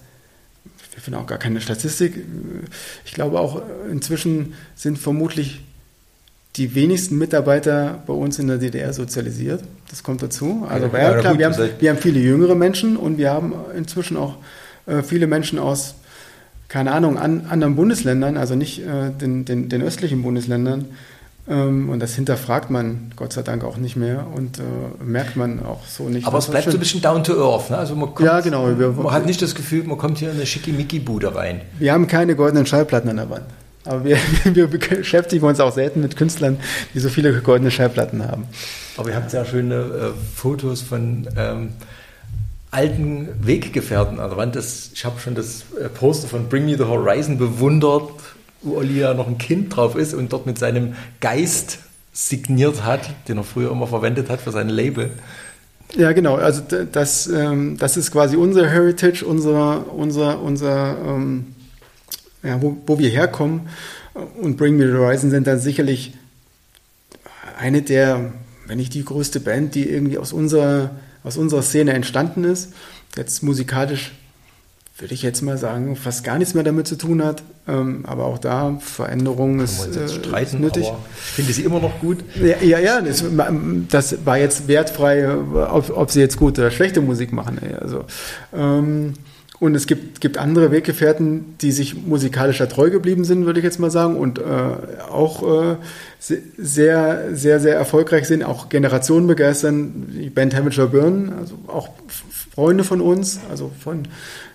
[0.94, 2.26] wir finden auch gar keine Statistik.
[3.06, 3.62] Ich glaube auch
[3.92, 5.62] inzwischen sind vermutlich
[6.56, 9.62] die wenigsten Mitarbeiter bei uns in der DDR sozialisiert.
[9.90, 10.66] Das kommt dazu.
[10.70, 13.54] Also ja, ja, klar, gut, wir, haben, wir haben viele jüngere Menschen und wir haben
[13.76, 14.38] inzwischen auch
[14.86, 15.96] äh, viele Menschen aus,
[16.70, 20.86] keine Ahnung, an, anderen Bundesländern, also nicht äh, den, den, den, östlichen Bundesländern.
[21.48, 24.62] Ähm, und das hinterfragt man Gott sei Dank auch nicht mehr und äh,
[25.04, 26.26] merkt man auch so nicht.
[26.26, 27.70] Aber es bleibt so ein bisschen down to earth.
[27.70, 27.78] Ne?
[27.78, 28.80] Also man kommt, ja, genau.
[28.80, 31.62] Wir, man hat nicht das Gefühl, man kommt hier in eine schickimicki-Bude rein.
[31.78, 33.46] Wir haben keine goldenen Schallplatten an der Wand.
[33.86, 36.58] Aber wir, wir beschäftigen uns auch selten mit Künstlern,
[36.94, 38.46] die so viele goldene Schallplatten haben.
[38.98, 41.70] Aber ihr habt sehr schöne äh, Fotos von ähm,
[42.72, 44.56] alten Weggefährten an der Wand.
[44.56, 48.10] Das, ich habe schon das äh, Poster von Bring Me the Horizon bewundert,
[48.62, 51.80] wo Olli ja noch ein Kind drauf ist und dort mit seinem Geist
[52.12, 55.12] signiert hat, den er früher immer verwendet hat für sein Label.
[55.96, 56.36] Ja, genau.
[56.36, 61.55] Also das, ähm, das ist quasi unser Heritage, unser, unser, unser ähm,
[62.46, 63.62] ja, wo, wo wir herkommen.
[64.42, 66.14] Und Bring Me the Horizon sind dann sicherlich
[67.58, 68.34] eine der,
[68.68, 70.92] wenn nicht die größte Band, die irgendwie aus unserer,
[71.24, 72.74] aus unserer Szene entstanden ist.
[73.18, 74.12] Jetzt musikalisch
[74.98, 77.44] würde ich jetzt mal sagen, fast gar nichts mehr damit zu tun hat.
[77.68, 80.84] Ähm, aber auch da Veränderungen ist, äh, streiten, nötig.
[80.84, 82.20] ich finde sie immer noch gut.
[82.42, 83.24] Ja, ja, ja das,
[83.90, 87.60] das, war jetzt wertfrei, ob, ob, sie jetzt gute oder schlechte Musik machen.
[87.82, 88.06] Also,
[88.54, 89.16] ähm,
[89.60, 93.80] und es gibt, gibt andere Weggefährten, die sich musikalischer treu geblieben sind, würde ich jetzt
[93.80, 94.42] mal sagen, und äh,
[95.10, 95.78] auch äh,
[96.20, 100.08] sehr, sehr, sehr erfolgreich sind, auch Generationen begeistern.
[100.14, 101.90] Die Band Hamager Burn, also auch
[102.54, 104.08] Freunde von uns, also von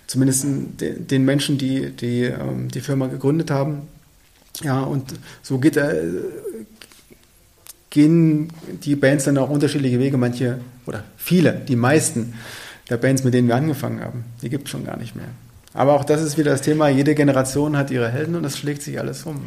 [0.05, 3.83] zumindest den, den Menschen, die die, ähm, die Firma gegründet haben.
[4.61, 6.03] Ja, und so geht, äh,
[7.89, 8.49] gehen
[8.83, 12.33] die Bands dann auch unterschiedliche Wege, manche oder viele, die meisten
[12.91, 14.25] der Bands, mit denen wir angefangen haben.
[14.41, 15.29] Die gibt es schon gar nicht mehr.
[15.73, 18.81] Aber auch das ist wieder das Thema, jede Generation hat ihre Helden und das schlägt
[18.81, 19.39] sich alles um.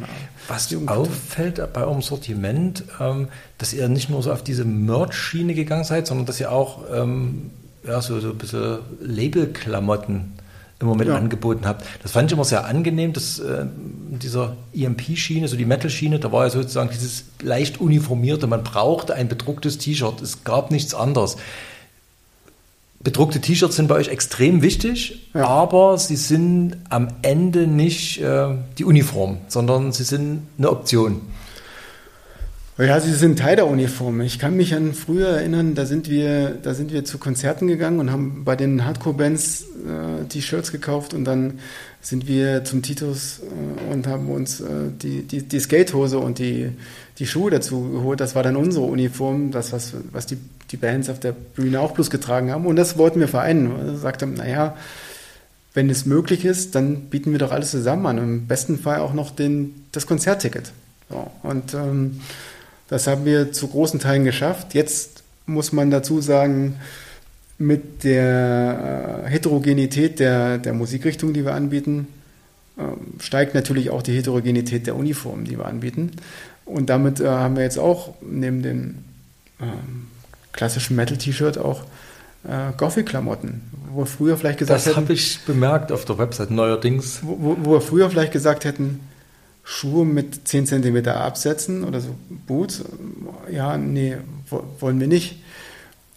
[0.47, 3.27] Was auffällt bei eurem Sortiment, ähm,
[3.59, 7.51] dass ihr nicht nur so auf diese Merch-Schiene gegangen seid, sondern dass ihr auch ähm,
[7.85, 10.33] ja, so, so ein bisschen Labelklamotten
[10.79, 11.15] im Moment ja.
[11.15, 11.85] angeboten habt.
[12.01, 13.65] Das fand ich immer sehr angenehm, dass äh,
[14.09, 19.27] dieser EMP-Schiene, so die Metal-Schiene, da war ja sozusagen dieses leicht uniformierte, man brauchte ein
[19.27, 21.37] bedrucktes T-Shirt, es gab nichts anderes
[23.05, 25.47] bedruckte T-Shirts sind bei euch extrem wichtig, ja.
[25.47, 31.21] aber sie sind am Ende nicht äh, die Uniform, sondern sie sind eine Option.
[32.77, 34.19] Ja, sie sind Teil der Uniform.
[34.19, 38.01] Ich kann mich an früher erinnern, da sind wir, da sind wir zu Konzerten gegangen
[38.01, 41.59] und haben bei den Hardcore-Bands äh, T-Shirts gekauft und dann
[42.01, 44.65] sind wir zum Titus äh, und haben uns äh,
[45.01, 46.71] die, die, die Skatehose und die,
[47.17, 48.19] die Schuhe dazu geholt.
[48.19, 50.37] Das war dann unsere Uniform, das, was, was die,
[50.71, 52.65] die Bands auf der Bühne auch bloß getragen haben.
[52.65, 53.71] Und das wollten wir vereinen.
[53.85, 54.75] Wir sagten, naja,
[55.73, 58.17] wenn es möglich ist, dann bieten wir doch alles zusammen an.
[58.17, 60.71] Im besten Fall auch noch den, das Konzertticket.
[61.09, 62.21] So, und ähm,
[62.87, 64.73] das haben wir zu großen Teilen geschafft.
[64.73, 66.75] Jetzt muss man dazu sagen,
[67.57, 72.07] mit der äh, Heterogenität der, der Musikrichtung, die wir anbieten,
[72.77, 76.11] ähm, steigt natürlich auch die Heterogenität der Uniformen, die wir anbieten.
[76.65, 78.95] Und damit äh, haben wir jetzt auch neben dem
[79.61, 80.07] ähm,
[80.51, 81.83] klassischen Metal-T-Shirt auch
[82.47, 86.51] äh, Gothic-Klamotten, wo wir früher vielleicht gesagt Das hätten, habe ich bemerkt auf der Website
[86.51, 87.19] neuerdings.
[87.23, 88.99] wo, wo- wir früher vielleicht gesagt hätten,
[89.63, 92.15] Schuhe mit 10 cm Absätzen oder so
[92.47, 92.83] Boots,
[93.51, 94.17] ja, nee,
[94.49, 95.37] wo- wollen wir nicht.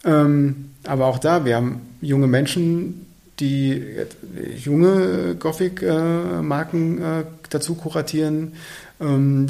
[0.05, 3.05] Ähm, aber auch da, wir haben junge Menschen,
[3.39, 4.05] die äh,
[4.63, 8.53] junge Gothic-Marken äh, dazu kuratieren.
[9.01, 9.47] Ähm,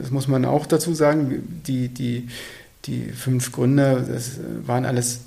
[0.00, 1.62] das muss man auch dazu sagen.
[1.66, 2.28] Die, die,
[2.84, 4.32] die fünf Gründer, das
[4.66, 5.20] waren alles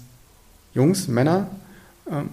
[0.74, 1.50] Jungs, Männer.
[2.12, 2.30] Ähm,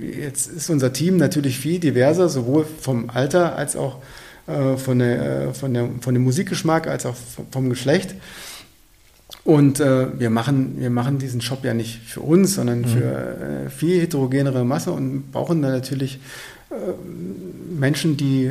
[0.00, 3.98] jetzt ist unser Team natürlich viel diverser, sowohl vom Alter als auch
[4.46, 7.16] äh, von, der, äh, von, der, von dem Musikgeschmack als auch
[7.50, 8.14] vom- Geschlecht.
[9.44, 13.70] Und äh, wir, machen, wir machen diesen Shop ja nicht für uns, sondern für äh,
[13.70, 16.18] viel heterogenere Masse und brauchen dann natürlich
[16.70, 16.74] äh,
[17.78, 18.50] Menschen, die,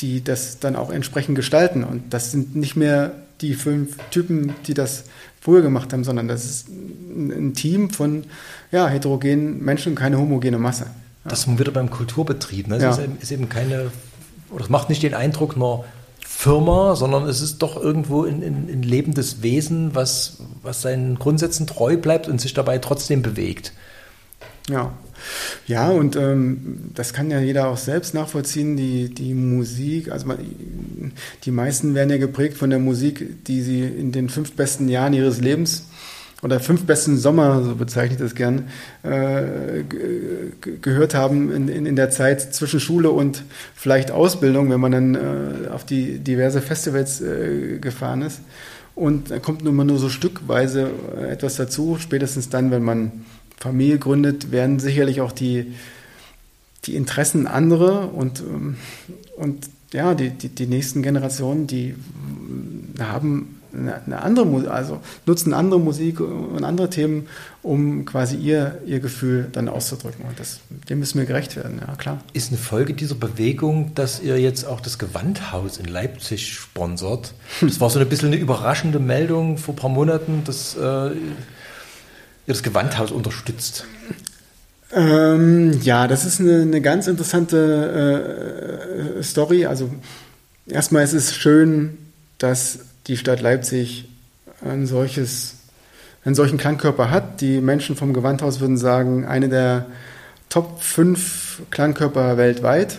[0.00, 1.84] die das dann auch entsprechend gestalten.
[1.84, 5.04] Und das sind nicht mehr die fünf Typen, die das
[5.40, 8.24] früher gemacht haben, sondern das ist ein, Team von
[8.72, 10.86] ja, heterogenen Menschen, keine homogene Masse.
[11.24, 12.68] Das ist wieder beim Kulturbetrieb.
[12.68, 12.76] Ne?
[12.76, 12.90] Es Ja.
[12.90, 13.90] ist, eben, ist eben keine,
[14.50, 15.84] oder es macht nicht den Eindruck einer
[16.24, 21.66] Firma, sondern es ist doch irgendwo ein, ein, ein lebendes Wesen, was, was seinen Grundsätzen
[21.66, 23.72] treu bleibt und sich dabei trotzdem bewegt.
[24.68, 24.92] Ja,
[25.66, 30.38] ja und ähm, das kann ja jeder auch selbst nachvollziehen, die, die Musik, also man,
[31.44, 35.12] die meisten werden ja geprägt von der Musik, die sie in den fünf besten Jahren
[35.12, 35.86] ihres Lebens
[36.40, 38.68] oder fünf besten Sommer, so bezeichne ich das gern,
[39.02, 43.42] äh, ge- ge- gehört haben in, in, in der Zeit zwischen Schule und
[43.74, 48.40] vielleicht Ausbildung, wenn man dann äh, auf die diverse Festivals äh, gefahren ist.
[48.94, 51.98] Und da kommt nun mal nur so stückweise äh, etwas dazu.
[52.00, 53.24] Spätestens dann, wenn man
[53.60, 55.74] Familie gründet, werden sicherlich auch die,
[56.84, 58.76] die Interessen andere und, ähm,
[59.36, 61.94] und ja, die, die, die nächsten Generationen, die
[63.00, 67.28] haben eine, andere also nutzen andere Musik und andere Themen,
[67.62, 70.24] um quasi ihr, ihr Gefühl dann auszudrücken.
[70.26, 72.20] Und das, dem müssen wir gerecht werden, ja klar.
[72.32, 77.34] Ist eine Folge dieser Bewegung, dass ihr jetzt auch das Gewandhaus in Leipzig sponsort.
[77.60, 81.10] Das war so ein bisschen eine überraschende Meldung vor ein paar Monaten, dass äh,
[82.48, 83.84] das Gewandhaus unterstützt.
[84.92, 89.66] Ähm, ja, das ist eine, eine ganz interessante äh, Story.
[89.66, 89.90] Also
[90.66, 91.98] erstmal ist es schön,
[92.38, 94.08] dass die Stadt Leipzig
[94.64, 95.56] ein solches,
[96.24, 97.42] einen solchen Klangkörper hat.
[97.42, 99.84] Die Menschen vom Gewandhaus würden sagen, eine der
[100.48, 102.98] Top 5 Klangkörper weltweit,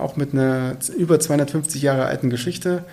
[0.00, 2.84] auch mit einer über 250 Jahre alten Geschichte.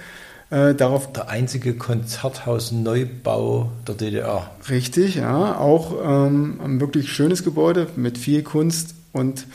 [0.53, 4.51] Äh, darauf Der einzige Konzerthaus-Neubau der DDR.
[4.69, 5.57] Richtig, ja.
[5.57, 9.47] Auch ähm, ein wirklich schönes Gebäude mit viel Kunst und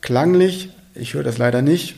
[0.00, 0.70] klanglich.
[0.94, 1.96] Ich höre das leider nicht.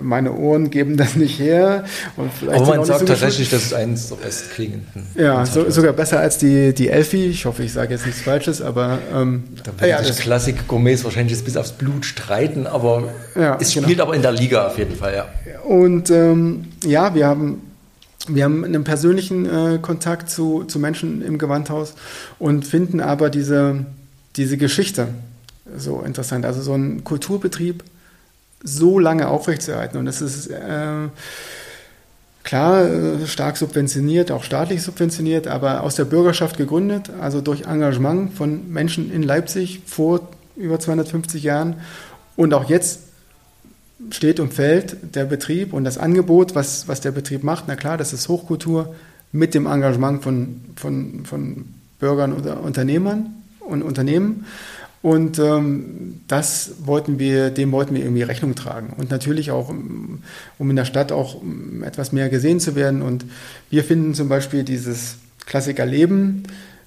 [0.00, 1.84] Meine Ohren geben das nicht her.
[2.16, 5.06] Und vielleicht Aber man sagt so tatsächlich, das ist eines der bestklingenden.
[5.14, 7.26] Ja, so, sogar besser als die, die Elfi.
[7.26, 11.42] Ich hoffe, ich sage jetzt nichts Falsches, aber ähm, Da werden ja, sich Klassik-Gourmets wahrscheinlich
[11.44, 13.86] bis aufs Blut streiten, aber Ja, es genau.
[13.86, 15.60] spielt aber in der Liga auf jeden Fall, ja.
[15.62, 17.62] Und ähm, ja, wir haben,
[18.28, 21.94] wir haben einen persönlichen äh, Kontakt zu, zu Menschen im Gewandhaus
[22.38, 23.86] und finden aber diese,
[24.36, 25.08] diese Geschichte
[25.76, 26.44] so interessant.
[26.44, 27.82] Also so ein Kulturbetrieb
[28.64, 29.98] so lange aufrechtzuerhalten.
[29.98, 31.08] Und das ist äh,
[32.42, 38.34] klar äh, stark subventioniert, auch staatlich subventioniert, aber aus der Bürgerschaft gegründet, also durch Engagement
[38.34, 41.76] von Menschen in Leipzig vor über 250 Jahren.
[42.36, 43.00] Und auch jetzt
[44.10, 47.64] steht und fällt der Betrieb und das Angebot, was, was der Betrieb macht.
[47.68, 48.94] Na klar, das ist Hochkultur
[49.30, 51.64] mit dem Engagement von, von, von
[51.98, 54.46] Bürgern oder Unternehmern und Unternehmen.
[55.04, 58.94] Und ähm, das wollten wir, dem wollten wir irgendwie Rechnung tragen.
[58.96, 60.22] Und natürlich auch, um
[60.56, 63.02] um in der Stadt auch um etwas mehr gesehen zu werden.
[63.02, 63.26] Und
[63.68, 66.44] wir finden zum Beispiel dieses Klassikerleben,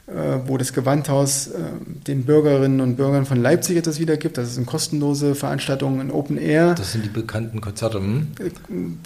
[0.08, 1.60] äh, wo das Gewandhaus äh,
[2.08, 4.40] den Bürgerinnen und Bürgern von Leipzig etwas wiedergibt.
[4.40, 8.00] Das ist eine kostenlose Veranstaltung in Open Air Das sind die bekannten Konzerte.
[8.00, 8.30] Hm?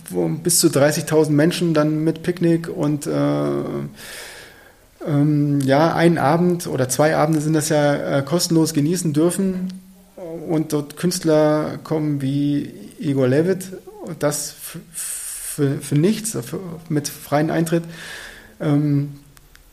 [0.10, 3.12] wo bis zu 30.000 Menschen dann mit Picknick und äh,
[5.08, 9.74] ähm, ja, einen Abend oder zwei Abende sind das ja äh, kostenlos genießen dürfen.
[10.48, 13.68] Und dort Künstler kommen wie Igor Levitt
[14.06, 14.54] und das
[14.92, 16.60] für, für nichts, für,
[16.90, 17.84] mit freiem Eintritt.
[18.60, 19.12] Ähm,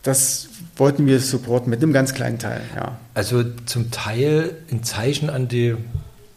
[0.03, 2.97] das wollten wir supporten mit einem ganz kleinen Teil, ja.
[3.13, 5.75] Also zum Teil ein Zeichen an die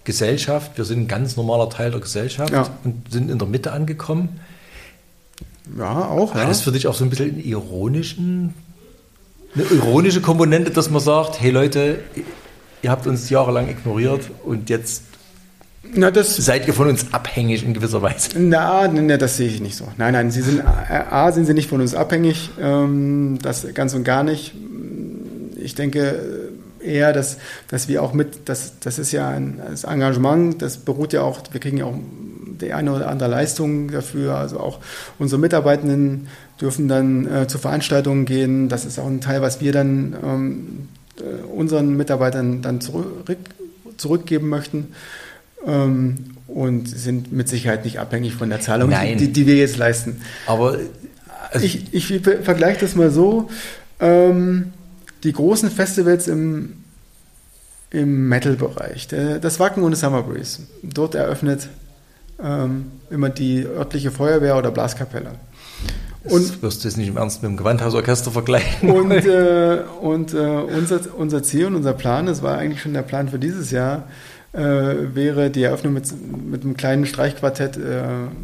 [0.05, 0.77] Gesellschaft.
[0.77, 2.69] Wir sind ein ganz normaler Teil der Gesellschaft Ja.
[2.83, 4.41] und sind in der Mitte angekommen.
[5.79, 6.35] Ja, auch.
[6.35, 6.49] Hat Ja.
[6.49, 8.55] das für dich auch so ein bisschen einen ironischen,
[9.55, 11.99] eine ironische Komponente, dass man sagt, hey Leute,
[12.83, 15.05] ihr habt uns jahrelang ignoriert und jetzt
[15.95, 18.31] Na, das, Seid ihr von uns abhängig in gewisser Weise?
[18.39, 19.87] na, na, das sehe ich nicht so.
[19.99, 23.95] Nein, nein, sie sind, A, A, sind sie nicht von uns abhängig, ähm, das ganz
[23.95, 24.55] und gar nicht.
[25.57, 27.37] Ich denke eher, dass,
[27.69, 31.41] dass wir auch mit, das, das ist ja ein das Engagement, das beruht ja auch,
[31.53, 31.95] wir kriegen ja auch
[32.63, 34.79] die eine oder andere Leistung dafür, also auch
[35.19, 36.29] unsere Mitarbeitenden
[36.61, 40.89] dürfen dann äh, zu Veranstaltungen gehen, das ist auch ein Teil, was wir dann ähm,
[41.19, 43.39] äh, unseren Mitarbeitern dann zurück,
[43.97, 44.95] zurückgeben möchten
[45.67, 50.21] ähm, und sind mit Sicherheit nicht abhängig von der Zahlung, die, die wir jetzt leisten.
[50.47, 50.79] Aber
[51.51, 53.51] also, Ich, ich vergleiche das mal so.
[54.01, 54.73] Ähm,
[55.23, 56.83] die großen Festivals im,
[57.91, 61.69] im Metal-Bereich, das Wacken und das Summer Breeze, dort eröffnet
[62.45, 65.33] ähm, immer die örtliche Feuerwehr oder Blaskapelle.
[66.25, 68.91] Und, und wirst du es nicht im Ernst mit dem Gewandhausorchester vergleichen?
[68.91, 73.03] und, äh, und äh, unser, unser Ziel und unser Plan, das war eigentlich schon der
[73.03, 74.05] Plan für dieses Jahr,
[74.53, 76.05] äh, wäre die Eröffnung mit,
[76.49, 78.03] mit einem kleinen Streichquartett äh,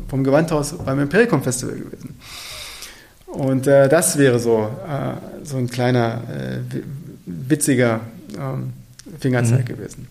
[0.09, 2.17] vom Gewandhaus beim Impericum Festival gewesen.
[3.27, 6.23] Und äh, das wäre so, äh, so ein kleiner,
[6.71, 6.83] wi-
[7.27, 8.01] witziger
[8.37, 8.73] ähm,
[9.21, 10.09] Fingerzeig gewesen.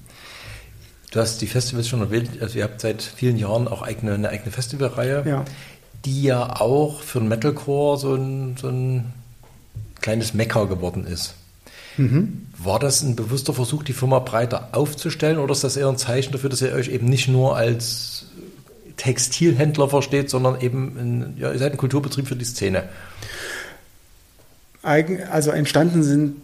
[1.11, 4.29] Du hast die Festivals schon erwähnt, also ihr habt seit vielen Jahren auch eigene, eine
[4.29, 5.45] eigene Festivalreihe, Ja.
[6.05, 9.13] die ja auch für den Metalcore so ein, so ein
[10.01, 11.35] kleines Mecker geworden ist.
[11.95, 12.45] Mhm.
[12.57, 16.31] War das ein bewusster Versuch, die Firma breiter aufzustellen oder ist das eher ein Zeichen
[16.33, 18.25] dafür, dass ihr euch eben nicht nur als
[18.97, 22.83] Textilhändler versteht, sondern eben ein, ja, ihr seid ein Kulturbetrieb für die Szene?
[24.83, 26.35] Also entstanden sind,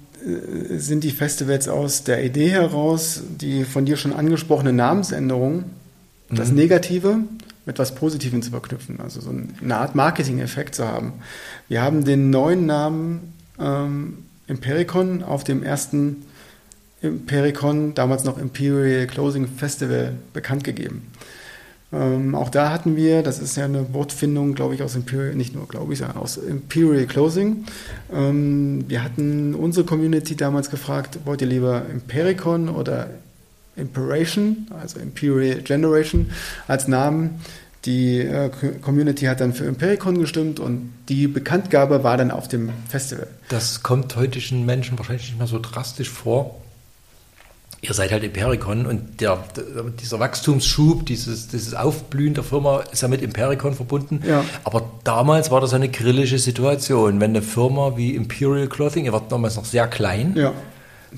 [0.77, 5.65] sind die Festivals aus der Idee heraus, die von dir schon angesprochene Namensänderung,
[6.29, 7.19] das Negative
[7.65, 11.13] mit was Positivem zu verknüpfen, also so eine Art Marketing-Effekt zu haben.
[11.69, 16.25] Wir haben den neuen Namen ähm, Impericon auf dem ersten
[17.01, 21.07] Impericon, damals noch Imperial Closing Festival, bekannt gegeben.
[21.93, 25.53] Ähm, auch da hatten wir, das ist ja eine Wortfindung, glaube ich, aus Imperial, nicht
[25.53, 27.65] nur glaube ich, sondern aus Imperial Closing.
[28.11, 33.11] Ähm, wir hatten unsere Community damals gefragt, wollt ihr lieber Impericon oder
[33.75, 36.31] Imperation, also Imperial Generation
[36.67, 37.41] als Namen.
[37.85, 38.49] Die äh,
[38.81, 43.27] Community hat dann für Impericon gestimmt und die Bekanntgabe war dann auf dem Festival.
[43.49, 46.62] Das kommt heutigen Menschen wahrscheinlich nicht mehr so drastisch vor.
[47.85, 49.43] Ihr seid halt Impericon und der,
[49.99, 54.21] dieser Wachstumsschub, dieses, dieses Aufblühen der Firma ist ja mit Impericon verbunden.
[54.25, 54.45] Ja.
[54.63, 57.19] Aber damals war das eine grillische Situation.
[57.19, 60.53] Wenn eine Firma wie Imperial Clothing, ihr wart damals noch sehr klein, Ja,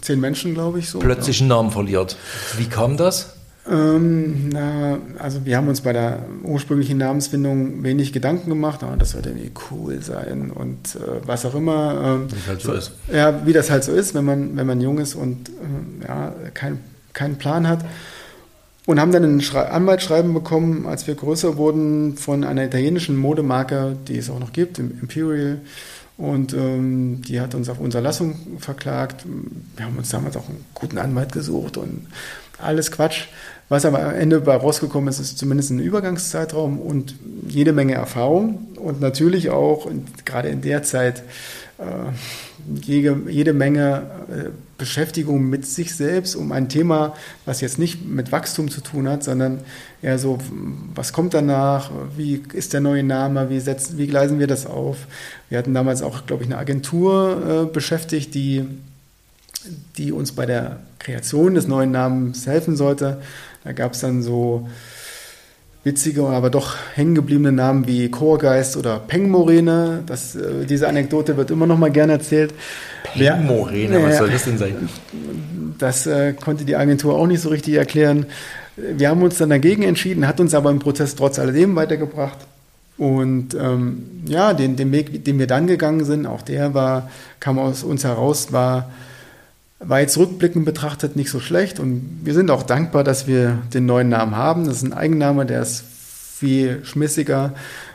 [0.01, 0.97] zehn Menschen, glaube ich, so.
[0.97, 2.17] plötzlich einen Namen verliert.
[2.57, 3.34] Wie kam das?
[3.67, 9.11] Ähm, na, also wir haben uns bei der ursprünglichen Namensfindung wenig Gedanken gemacht, aber das
[9.11, 12.19] sollte irgendwie cool sein und äh, was auch immer.
[12.21, 12.91] Ähm, Wie halt so ist.
[13.11, 16.33] Ja, wie das halt so ist, wenn man, wenn man jung ist und ähm, ja,
[16.53, 16.79] kein,
[17.13, 17.83] keinen Plan hat.
[18.85, 23.97] Und haben dann ein Schrei Anwaltsschreiben bekommen, als wir größer wurden, von einer italienischen Modemarke,
[24.07, 25.59] die es auch noch gibt, im Imperial.
[26.17, 29.25] Und ähm, die hat uns auf Unterlassung verklagt.
[29.75, 32.05] Wir haben uns damals auch einen guten Anwalt gesucht und
[32.59, 33.25] alles Quatsch.
[33.67, 37.15] Was aber am Ende bei rausgekommen ist, ist zumindest ein Übergangszeitraum und
[37.47, 39.89] jede Menge Erfahrung und natürlich auch
[40.23, 41.23] gerade in der Zeit
[41.77, 41.83] äh,
[42.81, 48.31] jede, jede Menge äh, Beschäftigung mit sich selbst um ein Thema, was jetzt nicht mit
[48.31, 49.61] Wachstum zu tun hat, sondern
[50.01, 50.37] eher so,
[50.93, 55.07] was kommt danach, wie ist der neue Name, wie, setzen, wie gleisen wir das auf.
[55.49, 58.65] Wir hatten damals auch, glaube ich, eine Agentur äh, beschäftigt, die,
[59.97, 63.21] die uns bei der Kreation des neuen Namens helfen sollte.
[63.65, 64.69] Da gab es dann so
[65.83, 70.03] witzige, aber doch hängen gebliebene Namen wie Chorgeist oder Pengmorene.
[70.05, 72.53] Das, äh, diese Anekdote wird immer noch mal gerne erzählt.
[73.35, 74.89] Morena, was soll das denn sein?
[75.77, 78.27] Das äh, konnte die Agentur auch nicht so richtig erklären.
[78.77, 82.37] Wir haben uns dann dagegen entschieden, hat uns aber im Prozess trotz alledem weitergebracht.
[82.97, 87.59] Und ähm, ja, den, den Weg, den wir dann gegangen sind, auch der war, kam
[87.59, 88.91] aus uns heraus, war,
[89.79, 91.79] war jetzt rückblickend betrachtet nicht so schlecht.
[91.79, 94.65] Und wir sind auch dankbar, dass wir den neuen Namen haben.
[94.65, 97.53] Das ist ein Eigenname, der ist viel schmissiger,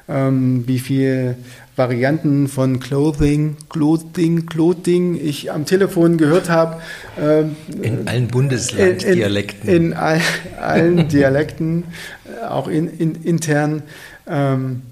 [0.08, 1.36] ähm, wie viel
[1.76, 6.80] Varianten von Clothing, Clothing, Clothing ich am Telefon gehört habe.
[7.18, 9.68] Ähm, In allen Bundeslanddialekten.
[9.68, 10.20] in, in all,
[10.60, 11.84] allen Dialekten,
[12.24, 13.82] äh, auch in, in, intern.
[14.26, 14.82] Ähm,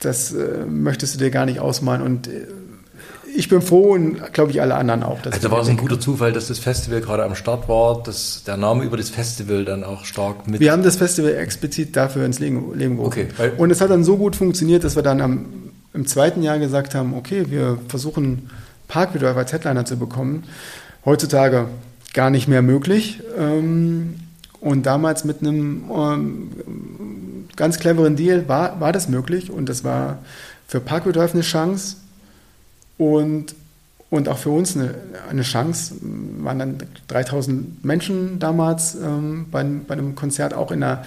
[0.00, 2.02] das äh, möchtest du dir gar nicht ausmalen.
[2.02, 2.46] Und äh,
[3.34, 5.18] ich bin froh und glaube ich alle anderen auch.
[5.24, 8.56] Also war es ein guter Zufall, dass das Festival gerade am Start war, dass der
[8.56, 10.60] Name über das Festival dann auch stark mit.
[10.60, 13.28] Wir haben das Festival explizit dafür ins Leben, Leben gerufen.
[13.36, 15.46] Okay, und es hat dann so gut funktioniert, dass wir dann am,
[15.92, 18.50] im zweiten Jahr gesagt haben, okay, wir versuchen
[18.88, 20.44] Parkbedriver als Headliner zu bekommen.
[21.04, 21.68] Heutzutage
[22.14, 23.20] gar nicht mehr möglich.
[23.38, 24.16] Ähm,
[24.60, 26.48] Und damals mit einem ähm,
[27.56, 30.18] ganz cleveren Deal war, war das möglich und das war
[30.68, 31.96] für Drive eine Chance
[33.02, 33.54] und,
[34.10, 34.94] und auch für uns eine,
[35.28, 35.94] eine Chance.
[36.38, 36.78] Waren dann
[37.08, 41.04] 3000 Menschen damals ähm, bei, bei einem Konzert, auch in einer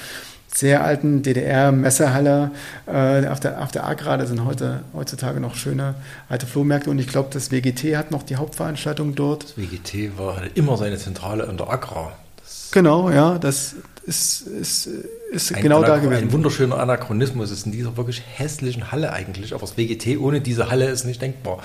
[0.53, 2.51] sehr alten DDR-Messehalle
[2.87, 4.17] äh, auf der, auf der Agra.
[4.17, 5.95] Das sind heute, heutzutage noch schöne
[6.29, 6.89] alte Flohmärkte.
[6.89, 9.43] Und ich glaube, das WGT hat noch die Hauptveranstaltung dort.
[9.43, 12.13] Das WGT war immer seine Zentrale an der Agra.
[12.37, 13.75] Das genau, ja, das
[14.05, 14.87] ist, ist,
[15.31, 16.23] ist genau da gewesen.
[16.23, 19.53] Ein wunderschöner Anachronismus ist in dieser wirklich hässlichen Halle eigentlich.
[19.53, 21.59] Aber das WGT ohne diese Halle ist nicht denkbar.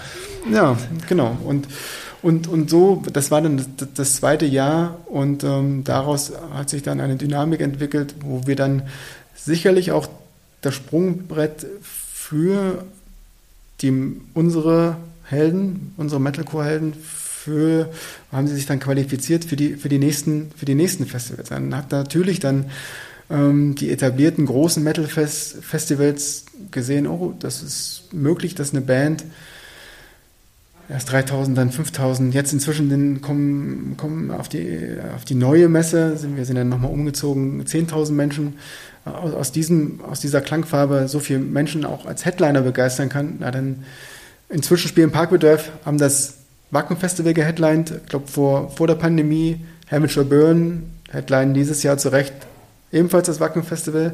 [0.51, 0.77] Ja,
[1.09, 1.37] genau.
[1.45, 1.69] Und
[2.23, 6.83] und, und so, das war dann das, das zweite Jahr und ähm, daraus hat sich
[6.83, 8.83] dann eine Dynamik entwickelt, wo wir dann
[9.35, 10.07] sicherlich auch
[10.61, 12.85] das Sprungbrett für
[13.81, 16.93] die, unsere Helden, unsere Metalcore-Helden,
[17.45, 17.91] für,
[18.31, 21.49] haben sie sich dann qualifiziert für die, für die, nächsten, für die nächsten Festivals.
[21.49, 22.67] Dann hat natürlich dann
[23.31, 29.25] ähm, die etablierten großen Metal-Festivals gesehen, oh, das ist möglich, dass eine Band
[30.91, 32.35] erst 3000, dann 5000.
[32.35, 36.91] Jetzt inzwischen kommen, kommen auf, die, auf die neue Messe, sind, wir sind dann nochmal
[36.91, 38.59] umgezogen, 10.000 Menschen
[39.07, 43.37] aus, aus, diesem, aus dieser Klangfarbe so viele Menschen auch als Headliner begeistern kann.
[43.39, 43.85] Na, dann
[44.51, 46.40] inzwischen spielen Parkbedarf, haben das
[46.71, 52.11] Wacken Festival geheadlined, ich glaube vor, vor der Pandemie, Hamilton Burn, Headline dieses Jahr zu
[52.11, 52.33] Recht
[52.93, 54.13] ebenfalls das Wacken Festival.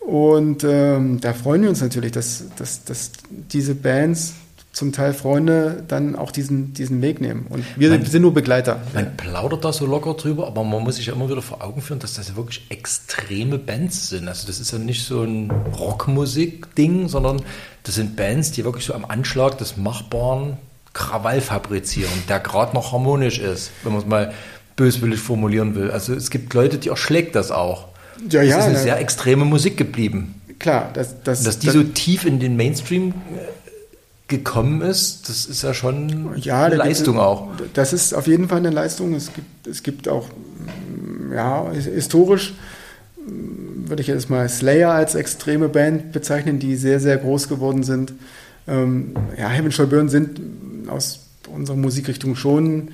[0.00, 4.34] Und ähm, da freuen wir uns natürlich, dass, dass, dass diese Bands
[4.72, 7.46] zum Teil Freunde dann auch diesen, diesen Weg nehmen.
[7.48, 8.80] Und wir man, sind nur Begleiter.
[8.94, 11.82] Man plaudert da so locker drüber, aber man muss sich ja immer wieder vor Augen
[11.82, 14.28] führen, dass das ja wirklich extreme Bands sind.
[14.28, 17.42] Also das ist ja nicht so ein Rockmusik-Ding, sondern
[17.82, 20.56] das sind Bands, die wirklich so am Anschlag des Machbaren
[20.92, 24.34] Krawall fabrizieren, der gerade noch harmonisch ist, wenn man es mal
[24.76, 25.90] böswillig formulieren will.
[25.90, 27.88] Also es gibt Leute, die erschlägt das auch.
[28.28, 28.82] Ja, ja, das ist eine ja.
[28.82, 30.40] sehr extreme Musik geblieben.
[30.58, 33.14] Klar, das, das, dass die das, so tief in den Mainstream
[34.28, 37.48] gekommen ist, das ist ja schon ja, eine Leistung gibt, auch.
[37.74, 39.14] Das ist auf jeden Fall eine Leistung.
[39.14, 40.28] Es gibt, es gibt auch,
[41.34, 42.54] ja, historisch
[43.26, 48.12] würde ich jetzt mal Slayer als extreme Band bezeichnen, die sehr, sehr groß geworden sind.
[48.68, 50.40] Ähm, ja, Heaven Shall Burn sind
[50.90, 51.20] aus
[51.52, 52.90] unserer Musikrichtung schon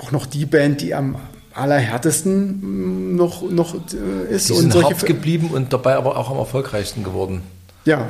[0.00, 1.16] auch noch die Band, die am
[1.54, 4.48] allerhärtesten noch, noch äh, ist.
[4.48, 7.42] Die sind und hart geblieben und dabei aber auch am erfolgreichsten geworden.
[7.84, 8.08] Ja,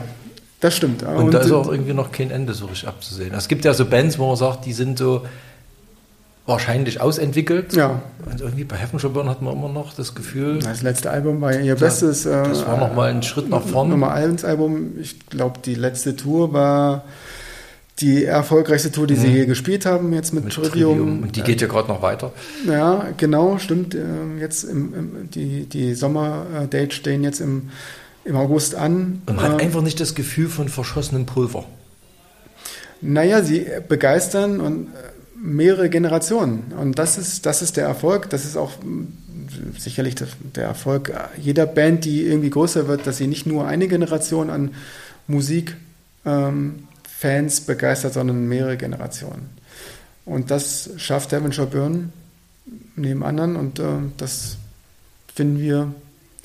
[0.60, 1.02] das stimmt.
[1.02, 3.34] Und, und da ist auch irgendwie noch kein Ende so richtig abzusehen.
[3.34, 5.22] Es gibt ja so Bands, wo man sagt, die sind so
[6.46, 7.74] wahrscheinlich ausentwickelt.
[7.74, 8.02] Ja.
[8.30, 10.58] Und irgendwie bei Heaven Burn hat man immer noch das Gefühl.
[10.60, 12.26] Das letzte Album war ihr bestes.
[12.26, 13.90] Äh, das war nochmal ein Schritt nach vorne.
[13.90, 14.98] Nummer 1 Album.
[15.00, 17.04] Ich glaube, die letzte Tour war
[18.00, 19.20] die erfolgreichste Tour, die mhm.
[19.20, 20.98] sie je gespielt haben, jetzt mit, mit Trivium.
[20.98, 21.22] Trivium.
[21.22, 22.32] Und die geht ja gerade noch weiter.
[22.66, 23.94] Ja, genau, stimmt.
[23.94, 24.00] Äh,
[24.40, 27.70] jetzt im, im, die, die Sommer-Dates stehen jetzt im
[28.24, 29.22] im August an.
[29.26, 31.64] Und man hat äh, einfach nicht das Gefühl von verschossenem Pulver.
[33.00, 34.88] Naja, sie begeistern und äh,
[35.36, 36.72] mehrere Generationen.
[36.78, 38.30] Und das ist, das ist der Erfolg.
[38.30, 39.06] Das ist auch mm,
[39.78, 40.14] sicherlich
[40.54, 44.70] der Erfolg jeder Band, die irgendwie größer wird, dass sie nicht nur eine Generation an
[45.26, 45.76] Musikfans
[46.24, 46.84] ähm,
[47.66, 49.50] begeistert, sondern mehrere Generationen.
[50.24, 52.10] Und das schafft Devonshire Byrne
[52.96, 53.84] neben anderen und äh,
[54.16, 54.56] das
[55.34, 55.92] finden wir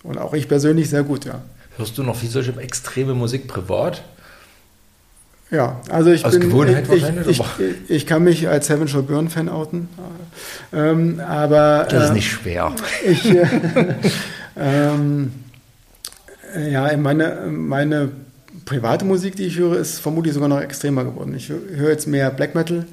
[0.03, 1.41] und auch ich persönlich sehr gut, ja.
[1.77, 4.03] Hörst du noch viel solche extreme Musik privat?
[5.51, 9.03] Ja, also ich Aus bin, Gewohnheit ich, wahrscheinlich, ich, ich, kann mich als Heaven Shall
[9.03, 9.87] Burn Fan outen,
[10.73, 12.75] ähm, aber das ist äh, nicht schwer.
[13.05, 13.45] Ich, äh,
[14.57, 15.31] ähm,
[16.69, 18.09] ja, meine, meine
[18.67, 21.33] private Musik, die ich höre, ist vermutlich sogar noch extremer geworden.
[21.35, 22.85] Ich höre jetzt mehr Black Metal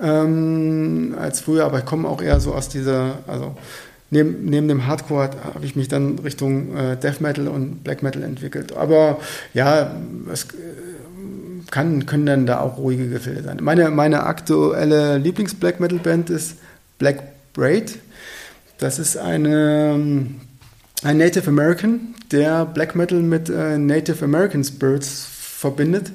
[0.00, 3.56] ähm, als früher, aber ich komme auch eher so aus dieser, also
[4.10, 8.22] neben, neben dem Hardcore habe ich mich dann Richtung äh, Death Metal und Black Metal
[8.22, 8.76] entwickelt.
[8.76, 9.18] Aber
[9.54, 9.96] ja,
[10.30, 10.46] es äh,
[11.70, 13.58] kann, können dann da auch ruhige Gefilde sein.
[13.62, 16.58] Meine, meine aktuelle Lieblings-Black Metal Band ist
[16.98, 17.22] Black
[17.54, 17.98] Braid.
[18.76, 19.98] Das ist eine,
[21.04, 26.10] ein Native American, der Black Metal mit äh, Native American Spirits verbindet.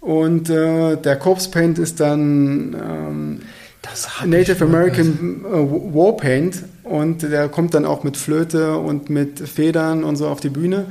[0.00, 3.40] Und äh, der Corpse Paint ist dann ähm,
[4.24, 10.04] Native American äh, War Paint und der kommt dann auch mit Flöte und mit Federn
[10.04, 10.86] und so auf die Bühne.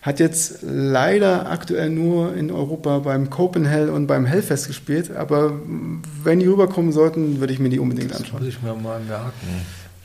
[0.00, 5.52] Hat jetzt leider aktuell nur in Europa beim Copenhagen und beim Hellfest gespielt, aber
[6.22, 8.32] wenn die rüberkommen sollten, würde ich mir die unbedingt anschauen.
[8.32, 9.32] Das muss ich mir mal merken.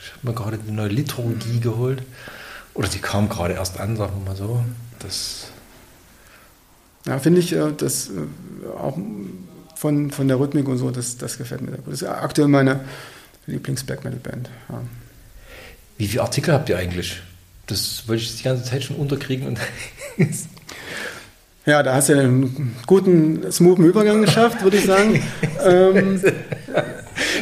[0.02, 2.02] Ich habe mir gerade die neue Liturgie geholt.
[2.80, 4.63] Oder die kam gerade erst an, sagen wir mal so.
[4.99, 5.47] Das
[7.05, 8.97] ja, finde ich, äh, das äh, auch
[9.75, 11.91] von, von der Rhythmik und so, das, das gefällt mir sehr gut.
[11.91, 12.80] Das ist aktuell meine
[13.47, 14.49] Lieblings-Black Metal Band.
[14.69, 14.82] Ja.
[15.97, 17.21] Wie viele Artikel habt ihr eigentlich?
[17.67, 19.45] Das wollte ich die ganze Zeit schon unterkriegen.
[19.45, 19.59] Und
[21.65, 25.21] ja, da hast du einen guten, smoothen Übergang geschafft, würde ich sagen.
[25.65, 26.21] ähm,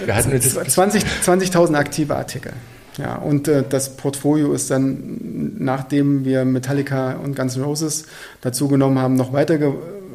[0.03, 2.53] Wir hatten 20.000 20 aktive Artikel.
[2.97, 8.05] Ja, und äh, das Portfolio ist dann, nachdem wir Metallica und Guns N' Roses
[8.41, 9.59] dazu genommen haben, noch weiter,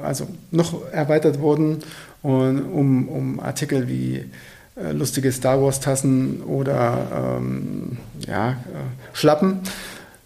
[0.02, 1.78] also noch erweitert worden,
[2.22, 4.24] und, um, um Artikel wie
[4.76, 8.54] äh, lustige Star Wars Tassen oder ähm, ja, äh,
[9.12, 9.58] Schlappen.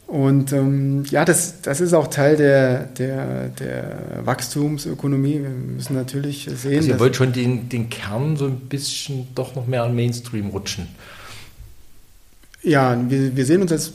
[0.06, 5.42] Und ähm, ja, das, das ist auch Teil der, der, der Wachstumsökonomie.
[5.42, 6.76] Wir müssen natürlich sehen.
[6.76, 10.50] Also ihr wollt schon den, den Kern so ein bisschen doch noch mehr an Mainstream
[10.50, 10.86] rutschen.
[12.62, 13.92] Ja, wir, wir sehen uns als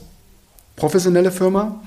[0.76, 1.82] professionelle Firma,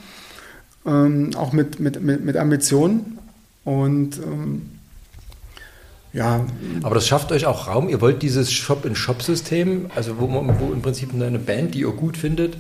[0.86, 3.18] ähm, auch mit, mit, mit, mit Ambitionen.
[3.64, 4.70] Und ähm,
[6.12, 6.46] ja.
[6.82, 7.88] Aber das schafft euch auch Raum.
[7.88, 12.16] Ihr wollt dieses Shop-in-Shop-System, also wo, man, wo im Prinzip eine Band, die ihr gut
[12.16, 12.56] findet,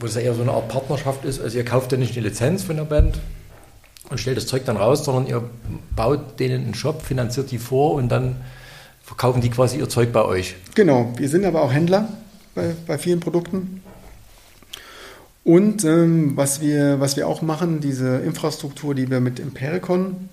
[0.00, 1.40] wo es ja eher so eine Art Partnerschaft ist.
[1.40, 3.18] Also ihr kauft ja nicht eine Lizenz von der Band
[4.08, 5.42] und stellt das Zeug dann raus, sondern ihr
[5.94, 8.36] baut denen einen Shop, finanziert die vor und dann
[9.02, 10.56] verkaufen die quasi ihr Zeug bei euch.
[10.74, 12.08] Genau, wir sind aber auch Händler
[12.54, 13.82] bei, bei vielen Produkten.
[15.44, 20.28] Und ähm, was, wir, was wir auch machen, diese Infrastruktur, die wir mit Impericon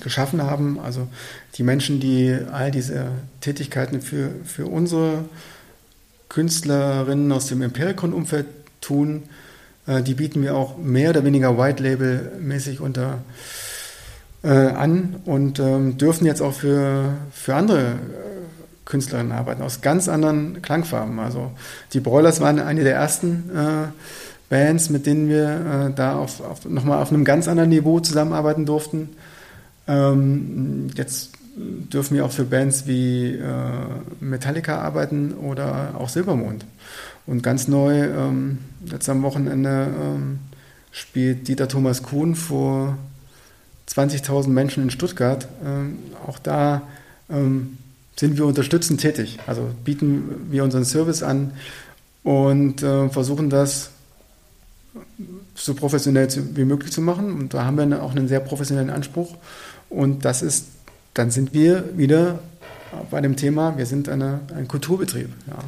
[0.00, 1.08] geschaffen haben, also
[1.56, 3.08] die Menschen, die all diese
[3.40, 5.24] Tätigkeiten für, für unsere
[6.28, 8.46] Künstlerinnen aus dem Impericon-Umfeld
[8.80, 9.24] tun,
[9.86, 13.18] äh, die bieten wir auch mehr oder weniger White-Label-mäßig unter
[14.42, 17.98] äh, an und ähm, dürfen jetzt auch für, für andere
[18.88, 21.18] Künstlerinnen arbeiten, aus ganz anderen Klangfarben.
[21.20, 21.52] Also
[21.92, 23.88] die Broilers waren eine der ersten äh,
[24.48, 28.64] Bands, mit denen wir äh, da auf, auf, nochmal auf einem ganz anderen Niveau zusammenarbeiten
[28.64, 29.10] durften.
[29.86, 33.42] Ähm, jetzt dürfen wir auch für Bands wie äh,
[34.20, 36.64] Metallica arbeiten oder auch Silbermond.
[37.26, 40.38] Und ganz neu, ähm, jetzt am Wochenende ähm,
[40.92, 42.96] spielt Dieter Thomas Kuhn vor
[43.86, 45.46] 20.000 Menschen in Stuttgart.
[45.62, 46.82] Ähm, auch da
[47.28, 47.76] ähm,
[48.18, 49.38] sind wir unterstützend tätig.
[49.46, 51.52] Also bieten wir unseren Service an
[52.22, 53.90] und äh, versuchen das
[55.54, 57.32] so professionell wie möglich zu machen.
[57.32, 59.36] Und da haben wir auch einen sehr professionellen Anspruch.
[59.88, 60.66] Und das ist,
[61.14, 62.40] dann sind wir wieder
[63.10, 65.28] bei dem Thema, wir sind eine, ein Kulturbetrieb.
[65.46, 65.58] Ja.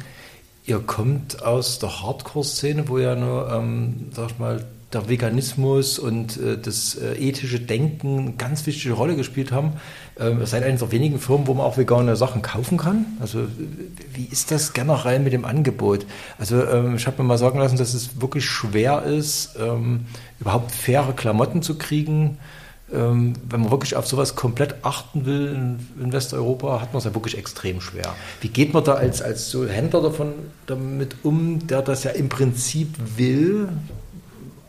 [0.65, 4.63] Ihr kommt aus der Hardcore-Szene, wo ja nur, ähm, sag mal,
[4.93, 9.73] der Veganismus und äh, das äh, ethische Denken eine ganz wichtige Rolle gespielt haben.
[10.19, 13.05] Ähm, ihr seid eine der wenigen Firmen, wo man auch vegane Sachen kaufen kann.
[13.19, 13.45] Also
[14.13, 16.05] wie ist das generell mit dem Angebot?
[16.37, 20.05] Also ähm, ich habe mir mal sagen lassen, dass es wirklich schwer ist, ähm,
[20.39, 22.37] überhaupt faire Klamotten zu kriegen.
[22.93, 27.05] Ähm, wenn man wirklich auf sowas komplett achten will in, in Westeuropa, hat man es
[27.05, 28.13] ja wirklich extrem schwer.
[28.41, 30.33] Wie geht man da als, als so Händler davon
[30.65, 33.69] damit um, der das ja im Prinzip will,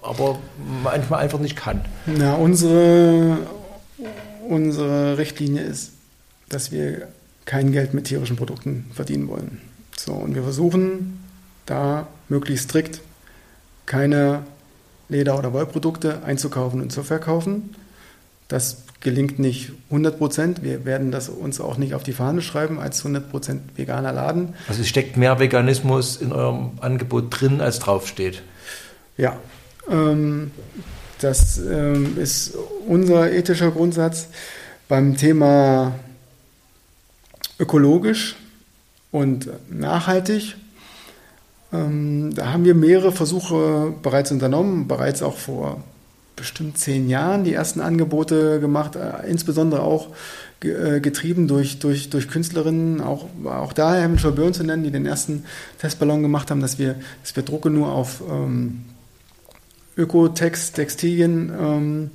[0.03, 0.39] aber
[0.83, 1.85] manchmal einfach nicht kann.
[2.07, 3.39] Na, unsere,
[4.49, 5.93] unsere Richtlinie ist,
[6.49, 7.09] dass wir
[7.45, 9.61] kein Geld mit tierischen Produkten verdienen wollen.
[9.97, 11.23] So, und wir versuchen
[11.67, 13.01] da möglichst strikt
[13.87, 14.45] keine
[15.09, 17.75] Leder- oder Wollprodukte einzukaufen und zu verkaufen.
[18.49, 20.63] Das gelingt nicht 100 Prozent.
[20.63, 24.55] Wir werden das uns auch nicht auf die Fahne schreiben als 100 Prozent veganer Laden.
[24.69, 28.43] Also es steckt mehr Veganismus in eurem Angebot drin, als draufsteht.
[29.17, 29.37] Ja,
[31.21, 32.57] das ähm, ist
[32.87, 34.29] unser ethischer Grundsatz
[34.89, 35.95] beim Thema
[37.59, 38.37] ökologisch
[39.11, 40.57] und nachhaltig.
[41.73, 45.83] Ähm, da haben wir mehrere Versuche bereits unternommen, bereits auch vor
[46.37, 50.09] bestimmt zehn Jahren die ersten Angebote gemacht, äh, insbesondere auch
[50.63, 55.07] äh, getrieben durch, durch, durch Künstlerinnen, auch, auch da Herrn Byrne zu nennen, die den
[55.07, 55.45] ersten
[55.79, 58.85] Testballon gemacht haben, dass wir, dass wir Drucke nur auf ähm,
[59.97, 62.11] Ökotext-Textilien ähm,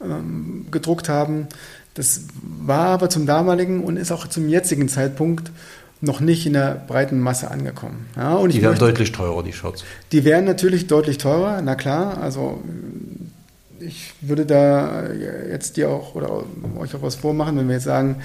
[0.00, 1.48] ähm, gedruckt haben.
[1.94, 5.50] Das war aber zum damaligen und ist auch zum jetzigen Zeitpunkt
[6.00, 8.06] noch nicht in der breiten Masse angekommen.
[8.16, 9.84] Ja, die werden möchte, deutlich teurer, die Shorts.
[10.10, 12.18] Die wären natürlich deutlich teurer, na klar.
[12.20, 12.60] Also
[13.78, 16.44] ich würde da jetzt dir auch oder
[16.78, 18.16] euch auch was vormachen, wenn wir jetzt sagen,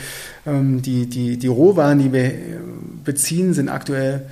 [0.45, 2.31] ähm, die, die, die Rohwaren, die wir
[3.03, 4.25] beziehen, sind aktuell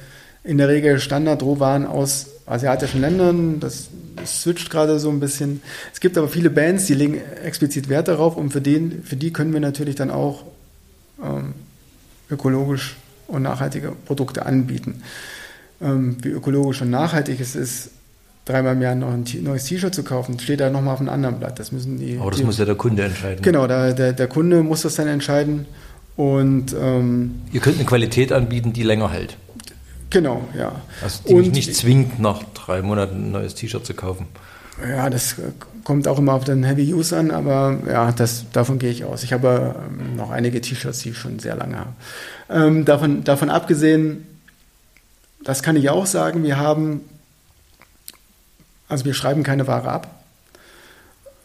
[0.43, 3.59] in der Regel Standard-Rohwaren aus asiatischen Ländern.
[3.59, 5.61] Das, das switcht gerade so ein bisschen.
[5.93, 9.33] Es gibt aber viele Bands, die legen explizit Wert darauf und für, den, für die
[9.33, 10.43] können wir natürlich dann auch
[11.23, 11.53] ähm,
[12.29, 12.95] ökologisch
[13.27, 15.01] und nachhaltige Produkte anbieten.
[15.81, 17.89] Ähm, wie ökologisch und nachhaltig es ist,
[18.45, 21.39] dreimal im Jahr noch ein neues T-Shirt zu kaufen, steht da nochmal auf einem anderen
[21.39, 21.59] Blatt.
[21.59, 22.17] Das müssen die.
[22.19, 23.41] Aber das die, muss ja der Kunde entscheiden.
[23.41, 25.65] Genau, da, der, der Kunde muss das dann entscheiden.
[26.15, 29.35] Und ähm, ihr könnt eine Qualität anbieten, die länger hält.
[30.15, 30.71] Genau, ja.
[31.03, 34.27] Also die mich nicht zwingt, nach drei Monaten ein neues T-Shirt zu kaufen.
[34.81, 35.51] Ja, das äh,
[35.83, 39.23] kommt auch immer auf den Heavy Use an, aber ja, das, davon gehe ich aus.
[39.23, 41.89] Ich habe ähm, noch einige T-Shirts, die ich schon sehr lange habe.
[42.49, 44.25] Ähm, davon, davon abgesehen,
[45.43, 47.01] das kann ich auch sagen, wir haben,
[48.87, 50.23] also wir schreiben keine Ware ab.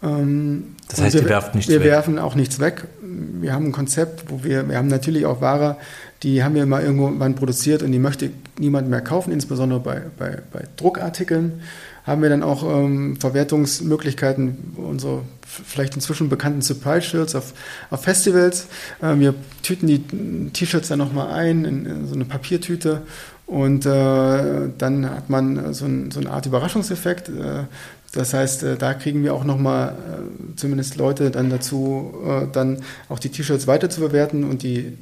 [0.00, 1.86] Ähm, das heißt, wir, ihr werft nichts wir weg?
[1.86, 2.86] Wir werfen auch nichts weg.
[3.02, 5.76] Wir haben ein Konzept, wo wir, wir haben natürlich auch Ware,
[6.22, 10.38] die haben wir mal irgendwann produziert und die möchte niemand mehr kaufen, insbesondere bei, bei,
[10.52, 11.62] bei Druckartikeln
[12.04, 17.52] haben wir dann auch ähm, Verwertungsmöglichkeiten, unsere vielleicht inzwischen bekannten Surprise-Shirts auf,
[17.90, 18.66] auf Festivals.
[19.02, 23.02] Äh, wir tüten die T-Shirts dann nochmal ein in, in, so eine Papiertüte
[23.46, 27.28] und äh, dann hat man so, ein, so eine Art Überraschungseffekt.
[27.28, 27.64] Äh,
[28.12, 32.78] das heißt, äh, da kriegen wir auch nochmal äh, zumindest Leute dann dazu, äh, dann
[33.08, 34.96] auch die T-Shirts weiter zu bewerten und die,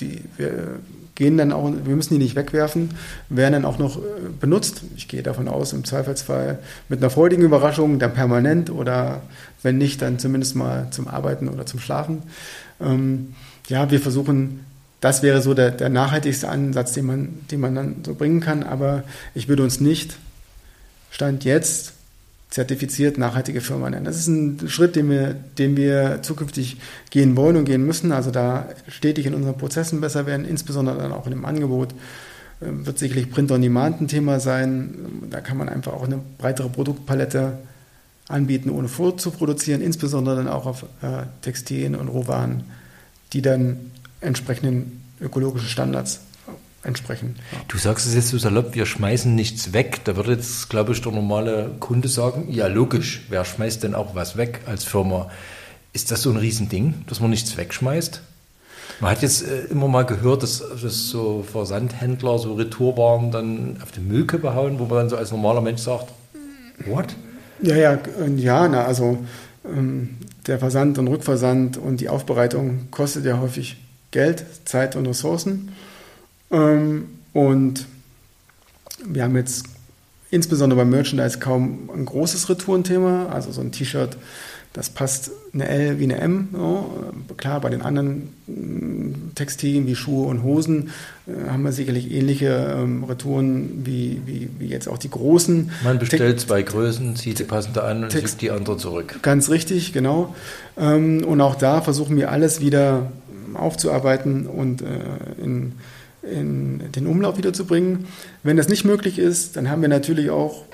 [0.00, 0.78] die wir
[1.18, 2.90] gehen dann auch, wir müssen die nicht wegwerfen,
[3.28, 4.00] werden dann auch noch äh,
[4.40, 4.82] benutzt.
[4.96, 9.22] Ich gehe davon aus, im Zweifelsfall mit einer freudigen Überraschung, dann permanent oder
[9.62, 12.22] wenn nicht, dann zumindest mal zum Arbeiten oder zum Schlafen.
[12.80, 13.34] Ähm,
[13.66, 14.60] ja, wir versuchen,
[15.00, 18.62] das wäre so der, der nachhaltigste Ansatz, den man, den man dann so bringen kann,
[18.62, 19.02] aber
[19.34, 20.16] ich würde uns nicht
[21.10, 21.94] Stand jetzt
[22.50, 24.06] zertifiziert nachhaltige Firma nennen.
[24.06, 26.78] Das ist ein Schritt, den wir, den wir zukünftig
[27.10, 28.10] gehen wollen und gehen müssen.
[28.10, 31.92] Also da stetig in unseren Prozessen besser werden, insbesondere dann auch in dem Angebot.
[32.60, 34.94] Äh, wird sicherlich Print on Demand ein Thema sein.
[35.30, 37.58] Da kann man einfach auch eine breitere Produktpalette
[38.28, 42.64] anbieten, ohne vorzuproduzieren, insbesondere dann auch auf äh, Textilien und Rohwaren,
[43.32, 43.78] die dann
[44.20, 46.20] entsprechenden ökologischen Standards
[46.82, 47.36] entsprechen.
[47.52, 47.58] Ja.
[47.68, 50.00] Du sagst es jetzt so salopp, wir schmeißen nichts weg.
[50.04, 54.14] Da würde jetzt, glaube ich, der normale Kunde sagen, ja logisch, wer schmeißt denn auch
[54.14, 55.30] was weg als Firma?
[55.92, 58.22] Ist das so ein Riesending, dass man nichts wegschmeißt?
[59.00, 63.92] Man hat jetzt äh, immer mal gehört, dass, dass so Versandhändler so Retourwaren dann auf
[63.92, 66.12] die Müllkippe hauen, wo man dann so als normaler Mensch sagt,
[66.86, 67.14] what?
[67.62, 67.98] Ja, ja,
[68.36, 69.18] ja, na, also
[69.64, 70.16] ähm,
[70.46, 73.76] der Versand und Rückversand und die Aufbereitung kostet ja häufig
[74.10, 75.70] Geld, Zeit und Ressourcen.
[76.50, 77.86] Ähm, und
[79.04, 79.64] wir haben jetzt
[80.30, 83.26] insbesondere beim Merchandise kaum ein großes Retourenthema.
[83.26, 84.16] Also so ein T-Shirt,
[84.72, 86.48] das passt eine L wie eine M.
[86.52, 87.12] So.
[87.36, 90.90] Klar, bei den anderen mm, Textilien wie Schuhe und Hosen
[91.26, 95.70] äh, haben wir sicherlich ähnliche ähm, Retouren wie, wie, wie jetzt auch die großen.
[95.84, 99.20] Man bestellt Te zwei Größen, zieht die passende an und schickt die andere zurück.
[99.22, 100.34] Ganz richtig, genau.
[100.76, 103.10] Ähm, und auch da versuchen wir alles wieder
[103.54, 104.86] aufzuarbeiten und äh,
[105.42, 105.72] in
[106.30, 108.06] in den Umlauf wiederzubringen.
[108.42, 110.64] Wenn das nicht möglich ist, dann haben wir natürlich auch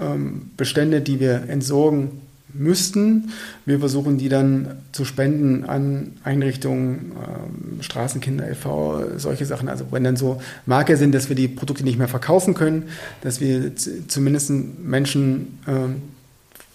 [0.00, 2.22] ähm, Bestände, die wir entsorgen
[2.54, 3.30] müssten.
[3.64, 9.68] Wir versuchen die dann zu spenden an Einrichtungen, ähm, Straßenkinder e.V., solche Sachen.
[9.68, 12.84] Also wenn dann so Marker sind, dass wir die Produkte nicht mehr verkaufen können,
[13.22, 13.72] dass wir
[14.08, 16.02] zumindest Menschen ähm,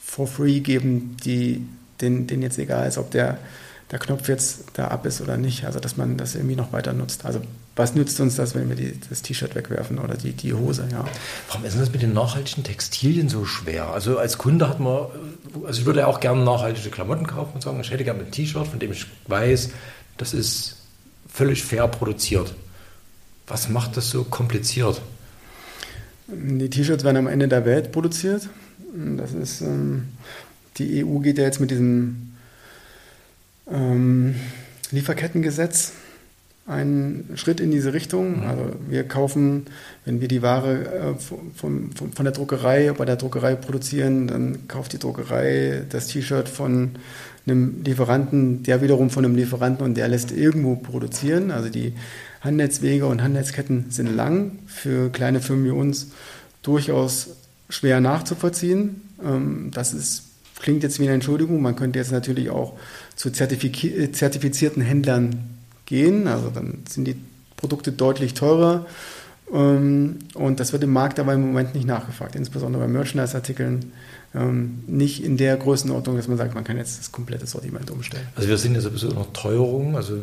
[0.04, 1.62] for free geben, die
[2.02, 3.38] denen, denen jetzt egal ist, ob der,
[3.92, 5.66] der Knopf jetzt da ab ist oder nicht.
[5.66, 7.26] Also dass man das irgendwie noch weiter nutzt.
[7.26, 7.42] Also
[7.76, 10.88] was nützt uns das, wenn wir die, das T-Shirt wegwerfen oder die, die Hose?
[10.92, 11.06] Ja.
[11.48, 13.88] Warum ist das mit den nachhaltigen Textilien so schwer?
[13.88, 15.06] Also als Kunde hat man,
[15.66, 18.32] also ich würde ja auch gerne nachhaltige Klamotten kaufen und sagen, ich hätte gerne ein
[18.32, 19.70] T-Shirt, von dem ich weiß,
[20.18, 20.78] das ist
[21.32, 22.54] völlig fair produziert.
[23.46, 25.02] Was macht das so kompliziert?
[26.28, 28.50] Die T-Shirts werden am Ende der Welt produziert.
[29.16, 30.10] Das ist, ähm,
[30.78, 32.27] die EU geht ja jetzt mit diesem
[33.72, 34.36] ähm,
[34.92, 35.94] Lieferkettengesetz
[36.68, 38.42] ein Schritt in diese Richtung.
[38.42, 38.48] Mhm.
[38.48, 39.66] Also wir kaufen,
[40.06, 44.68] wenn wir die Ware äh, von, von, von, der Druckerei bei der Druckerei produzieren, dann
[44.68, 46.92] kauft die Druckerei das T-Shirt von
[47.46, 51.52] einem Lieferanten, der wiederum von einem Lieferanten und der lässt irgendwo produzieren.
[51.52, 51.94] Also die
[52.42, 56.12] Handelswege und Handelsketten sind lang, für kleine Firmen wie uns
[56.62, 57.30] durchaus
[57.70, 59.02] schwer nachzuvollziehen.
[59.24, 60.24] Ähm, das ist,
[60.60, 61.62] klingt jetzt wie eine Entschuldigung.
[61.62, 62.74] Man könnte jetzt natürlich auch
[63.18, 65.50] zu zertifizierten Händlern
[65.86, 66.28] gehen.
[66.28, 67.18] Also dann sind die
[67.58, 68.86] Produkte deutlich teurer.
[69.52, 73.92] Ähm, und das wird im Markt aber im Moment nicht nachgefragt, insbesondere bei Merchandise-Artikeln.
[74.36, 78.28] Ähm, nicht in der Größenordnung, dass man sagt, man kann jetzt das komplette Sortiment umstellen.
[78.36, 79.96] Also wir sind ja sowieso noch Teuerung.
[79.96, 80.22] Also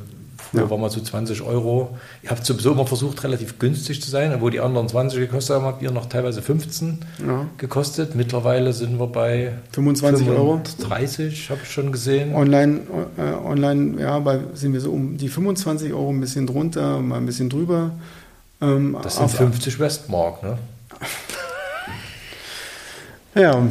[0.50, 0.70] Früher ja.
[0.70, 1.96] waren wir so 20 Euro.
[2.22, 5.64] Ihr habt sowieso immer versucht, relativ günstig zu sein, obwohl die anderen 20 gekostet haben,
[5.64, 7.46] habt ihr noch teilweise 15 ja.
[7.58, 8.14] gekostet.
[8.14, 10.60] Mittlerweile sind wir bei 25 Euro.
[10.80, 12.34] 30 habe ich schon gesehen.
[12.34, 12.80] Online,
[13.16, 17.16] äh, online ja, bei, sind wir so um die 25 Euro, ein bisschen drunter, mal
[17.16, 17.92] ein bisschen drüber.
[18.60, 20.58] Ähm, das sind 50 Westmark, ne?
[23.34, 23.62] ja,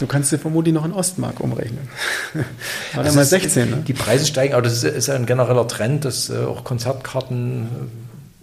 [0.00, 1.88] Du kannst dir vermutlich noch in Ostmark umrechnen.
[2.94, 3.70] War dann mal 16.
[3.70, 3.76] Ne?
[3.86, 7.68] Die Preise steigen, aber das ist, ist ein genereller Trend, dass äh, auch Konzertkarten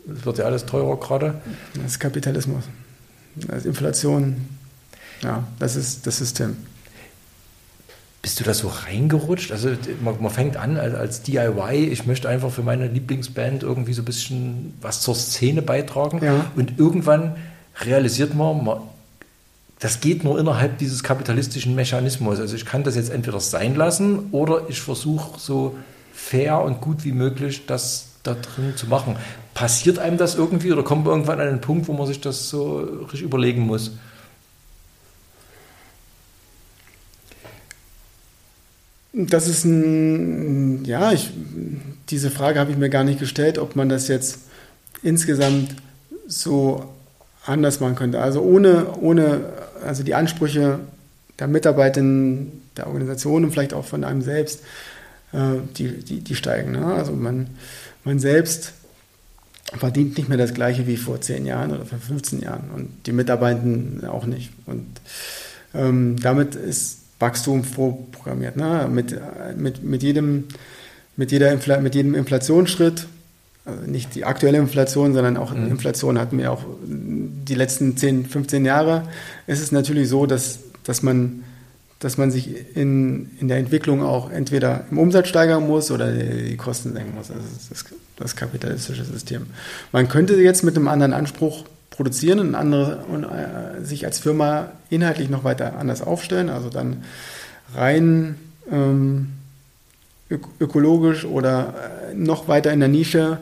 [0.07, 1.41] äh, es wird ja alles teurer gerade.
[1.73, 2.63] Das ist Kapitalismus.
[3.35, 4.47] Das ist Inflation.
[5.23, 6.55] Ja, das ist das System.
[8.21, 9.51] Bist du da so reingerutscht?
[9.51, 9.69] Also
[10.01, 14.03] man, man fängt an als, als, DIY, ich möchte einfach für meine Lieblingsband irgendwie so
[14.03, 16.23] ein bisschen was zur Szene beitragen.
[16.23, 16.45] Ja.
[16.55, 17.35] Und irgendwann
[17.83, 18.79] realisiert man, man,
[19.79, 22.39] das geht nur innerhalb dieses kapitalistischen Mechanismus.
[22.39, 25.77] Also ich kann das jetzt entweder sein lassen oder ich versuche so
[26.13, 29.15] fair und gut wie möglich das da drin zu machen.
[29.53, 32.49] Passiert einem das irgendwie oder kommt man irgendwann an einen Punkt, wo man sich das
[32.49, 33.91] so richtig überlegen muss?
[39.13, 41.31] Das ist ein, ja, ich,
[42.09, 44.41] diese Frage habe ich mir gar nicht gestellt, ob man das jetzt
[45.01, 45.75] insgesamt
[46.27, 46.93] so
[47.47, 48.19] anders machen könnte.
[48.19, 49.41] Also ohne, ohne
[49.85, 50.79] also die Ansprüche
[51.39, 54.61] der Mitarbeitenden, der Organisation und vielleicht auch von einem selbst,
[55.33, 56.71] äh, die, die, die steigen.
[56.71, 56.85] Ne?
[56.85, 57.47] Also man,
[58.03, 58.73] man selbst
[59.77, 63.11] verdient nicht mehr das gleiche wie vor 10 Jahren oder vor 15 Jahren und die
[63.11, 64.51] Mitarbeitenden auch nicht.
[64.65, 64.85] Und
[65.73, 68.55] ähm, damit ist Wachstum vorprogrammiert.
[68.55, 68.87] Ne?
[68.89, 69.15] Mit,
[69.57, 70.45] mit, mit, jedem,
[71.15, 73.07] mit, jeder Infl mit jedem Inflationsschritt,
[73.85, 75.67] nicht die aktuelle Inflation, sondern auch mhm.
[75.67, 79.03] Inflation hatten wir auch die letzten 10, 15 Jahre,
[79.45, 81.43] ist es natürlich so, dass, dass, man,
[81.99, 86.57] dass man sich in, in der Entwicklung auch entweder im Umsatz steigern muss oder die
[86.57, 87.29] Kosten senken muss.
[87.29, 89.47] Also das ist das kapitalistische System.
[89.91, 94.71] Man könnte jetzt mit einem anderen Anspruch produzieren und, andere, und äh, sich als Firma
[94.89, 97.03] inhaltlich noch weiter anders aufstellen, also dann
[97.73, 98.35] rein
[98.71, 99.29] ähm,
[100.29, 101.73] ökologisch oder
[102.11, 103.39] äh, noch weiter in der Nische,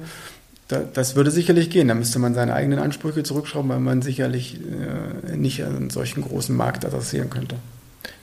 [0.67, 1.87] da, das würde sicherlich gehen.
[1.87, 6.55] Da müsste man seine eigenen Ansprüche zurückschrauben, weil man sicherlich äh, nicht einen solchen großen
[6.55, 7.57] Markt adressieren könnte.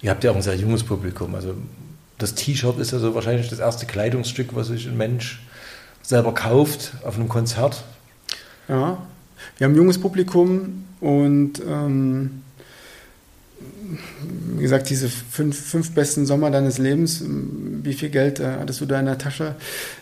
[0.01, 1.35] Ihr habt ja auch ein sehr junges Publikum.
[1.35, 1.55] Also
[2.19, 5.43] das T-Shirt ist ja so wahrscheinlich das erste Kleidungsstück, was sich ein Mensch
[6.03, 7.85] selber kauft auf einem Konzert.
[8.69, 8.99] Ja,
[9.59, 12.43] wir haben ein junges Publikum und ähm,
[14.57, 17.23] wie gesagt, diese fünf, fünf besten Sommer deines Lebens,
[17.83, 19.55] wie viel Geld äh, hattest du da in der Tasche?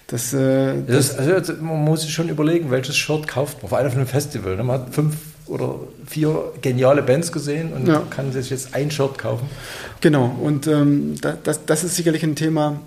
[0.06, 3.88] Das, äh, das, also, man muss sich schon überlegen, welches Shirt kauft man, vor allem
[3.88, 4.56] auf einem Festival.
[4.56, 4.64] Ne?
[4.64, 5.16] Man hat fünf
[5.46, 5.74] oder
[6.06, 8.02] vier geniale Bands gesehen und ja.
[8.10, 9.48] kann sich jetzt ein Shirt kaufen.
[10.00, 12.80] Genau, und ähm, das, das ist sicherlich ein Thema,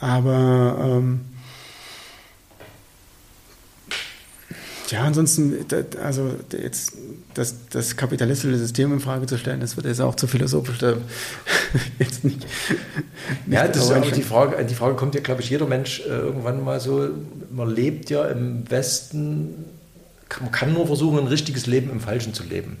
[0.00, 1.20] aber ähm,
[4.90, 5.64] Ja, ansonsten,
[6.02, 6.92] also jetzt
[7.32, 10.78] das, das kapitalistische System in Frage zu stellen, das wird jetzt auch zu philosophisch.
[10.78, 10.96] Da
[11.98, 12.46] jetzt nicht,
[13.46, 16.00] nicht ja, das ist aber die Frage, die Frage kommt ja, glaube ich, jeder Mensch
[16.00, 17.08] äh, irgendwann mal so.
[17.50, 19.64] Man lebt ja im Westen,
[20.40, 22.76] man kann nur versuchen, ein richtiges Leben im Falschen zu leben.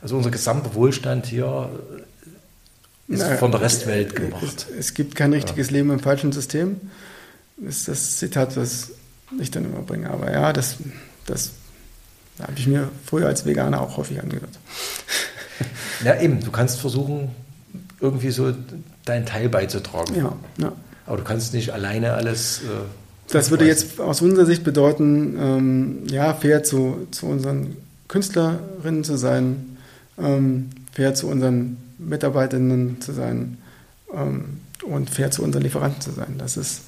[0.00, 1.70] Also unser gesamter Wohlstand hier
[3.08, 4.66] ist naja, von der Restwelt gemacht.
[4.70, 5.74] Es, es gibt kein richtiges ja.
[5.74, 6.80] Leben im falschen System.
[7.56, 8.92] Das ist das Zitat, was
[9.40, 10.10] ich dann immer bringe.
[10.10, 10.76] Aber ja, das
[11.30, 11.52] das
[12.40, 14.50] habe ich mir früher als Veganer auch häufig angehört.
[16.04, 17.30] Ja, eben, du kannst versuchen,
[18.00, 18.54] irgendwie so
[19.04, 20.14] deinen Teil beizutragen.
[20.14, 20.72] Ja, ja.
[21.06, 22.58] Aber du kannst nicht alleine alles.
[22.58, 27.76] Äh, das würde jetzt aus unserer Sicht bedeuten, ähm, ja, fair zu, zu unseren
[28.06, 29.76] Künstlerinnen zu sein,
[30.18, 33.58] ähm, fair zu unseren Mitarbeiterinnen zu sein
[34.14, 36.36] ähm, und fair zu unseren Lieferanten zu sein.
[36.38, 36.82] Das ist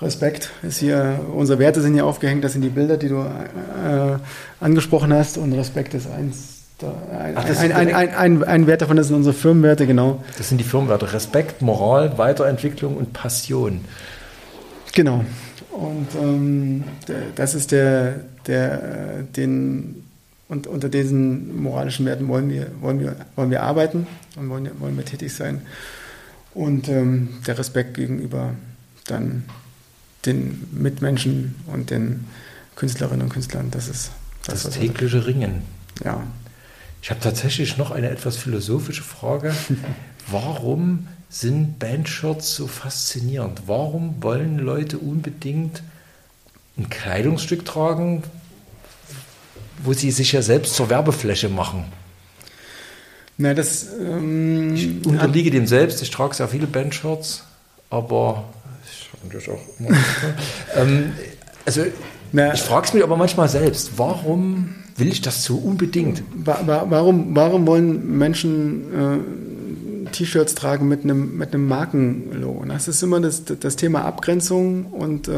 [0.00, 4.18] Respekt ist hier, unsere Werte sind hier aufgehängt, das sind die Bilder, die du äh,
[4.60, 6.54] angesprochen hast und Respekt ist eins.
[6.80, 10.22] Ein, Ach, ein, ein, ein, ein, Wert davon, das sind unsere Firmenwerte, genau.
[10.36, 11.12] Das sind die Firmenwerte.
[11.12, 13.80] Respekt, Moral, Weiterentwicklung und Passion.
[14.94, 15.24] Genau.
[15.72, 16.84] Und ähm,
[17.34, 20.04] das ist der, der, den,
[20.48, 24.96] und unter diesen moralischen Werten wollen wir, wollen wir, wollen wir arbeiten und wollen, wollen
[24.96, 25.62] wir tätig sein.
[26.54, 28.50] Und ähm, der Respekt gegenüber
[29.06, 29.44] dann
[30.26, 32.26] den Mitmenschen und den
[32.76, 33.70] Künstlerinnen und Künstlern.
[33.70, 34.10] Das ist
[34.46, 35.62] das, das tägliche Ringen.
[36.04, 36.22] Ja.
[37.02, 39.54] Ich habe tatsächlich noch eine etwas philosophische Frage.
[40.30, 43.62] Warum sind Bandshirts so faszinierend?
[43.66, 45.82] Warum wollen Leute unbedingt
[46.76, 48.22] ein Kleidungsstück tragen,
[49.82, 51.84] wo sie sich ja selbst zur Werbefläche machen?
[53.36, 56.02] Na, das, ähm, ich unterliege dem selbst.
[56.02, 57.44] Ich trage sehr viele Bandshirts,
[57.88, 58.44] aber
[59.32, 59.96] das auch immer.
[60.76, 61.12] ähm,
[61.64, 61.82] also,
[62.32, 66.22] Na, ich frage es mich aber manchmal selbst, warum will ich das so unbedingt?
[66.34, 72.64] Warum, warum wollen Menschen äh, T-Shirts tragen mit einem, mit einem Markenlogo?
[72.66, 75.32] Das ist immer das, das Thema Abgrenzung und äh,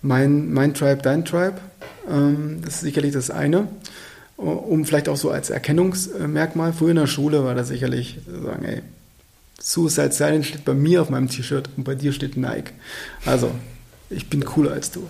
[0.00, 1.56] mein, mein Tribe, dein Tribe.
[2.08, 3.68] Ähm, das ist sicherlich das eine.
[4.36, 6.72] Um vielleicht auch so als Erkennungsmerkmal.
[6.72, 8.82] Früher in der Schule war das sicherlich sagen, ey,
[9.62, 12.72] Suicide Silence steht bei mir auf meinem T-Shirt und bei dir steht Nike.
[13.24, 13.52] Also,
[14.10, 15.06] ich bin cooler als du.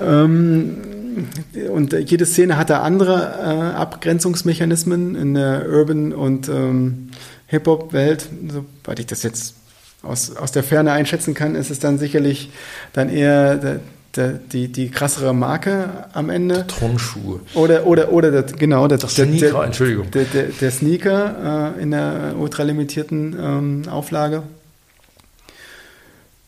[0.00, 1.26] Ähm,
[1.68, 7.10] und jede Szene hat da andere äh, Abgrenzungsmechanismen in der Urban- und ähm,
[7.48, 8.28] Hip-Hop-Welt.
[8.48, 9.56] Soweit ich das jetzt
[10.02, 12.50] aus, aus der Ferne einschätzen kann, ist es dann sicherlich
[12.92, 13.80] dann eher der,
[14.16, 16.66] der, die, die krassere Marke am Ende.
[16.66, 17.40] Turnschuhe.
[17.54, 20.10] Oder, oder, oder der, genau, der, der Sneaker, der, Entschuldigung.
[20.10, 24.42] Der, der, der Sneaker äh, in der ultralimitierten ähm, Auflage.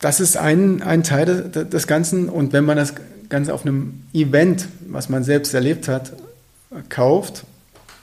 [0.00, 2.28] Das ist ein, ein Teil des, des Ganzen.
[2.28, 2.94] Und wenn man das
[3.30, 6.12] Ganze auf einem Event, was man selbst erlebt hat,
[6.90, 7.44] kauft,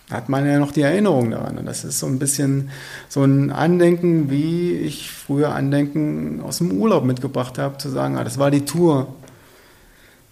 [0.09, 1.57] hat man ja noch die Erinnerung daran.
[1.57, 2.69] Und das ist so ein bisschen
[3.07, 8.23] so ein Andenken, wie ich früher Andenken aus dem Urlaub mitgebracht habe, zu sagen, ah,
[8.23, 9.13] das war die Tour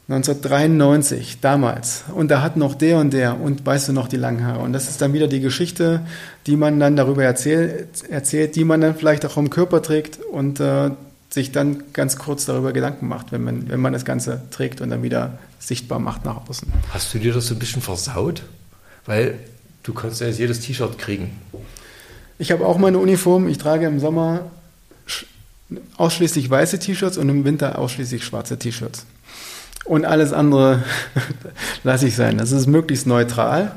[0.09, 2.03] 1993, damals.
[2.15, 4.59] Und da hat noch der und der und weißt du noch die langen Haare.
[4.61, 6.01] Und das ist dann wieder die Geschichte,
[6.47, 10.59] die man dann darüber erzählt, erzählt die man dann vielleicht auch am Körper trägt und
[10.59, 10.89] äh,
[11.29, 14.89] sich dann ganz kurz darüber Gedanken macht, wenn man, wenn man das Ganze trägt und
[14.89, 16.73] dann wieder sichtbar macht nach außen.
[16.91, 18.41] Hast du dir das so ein bisschen versaut?
[19.05, 19.35] Weil
[19.83, 21.39] du kannst ja jetzt jedes T-Shirt kriegen.
[22.39, 23.47] Ich habe auch meine Uniform.
[23.47, 24.49] Ich trage im Sommer
[25.97, 29.05] ausschließlich weiße T-Shirts und im Winter ausschließlich schwarze T-Shirts.
[29.85, 30.83] Und alles andere
[31.83, 32.37] lasse ich sein.
[32.37, 33.71] Das ist möglichst neutral.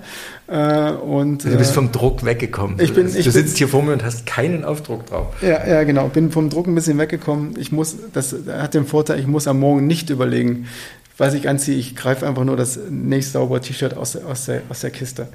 [0.47, 2.79] Äh, und, du bist äh, vom Druck weggekommen.
[2.81, 5.29] Ich bin, ich du sitzt bin, hier vor mir und hast keinen Aufdruck drauf.
[5.41, 6.09] Ja, ja, genau.
[6.09, 7.55] Bin vom Druck ein bisschen weggekommen.
[7.59, 10.69] Ich muss, das hat den Vorteil, ich muss am Morgen nicht überlegen,
[11.17, 11.79] was ich anziehe.
[11.79, 15.29] Ich greife einfach nur das nächste saubere T-Shirt aus, aus, der, aus der Kiste.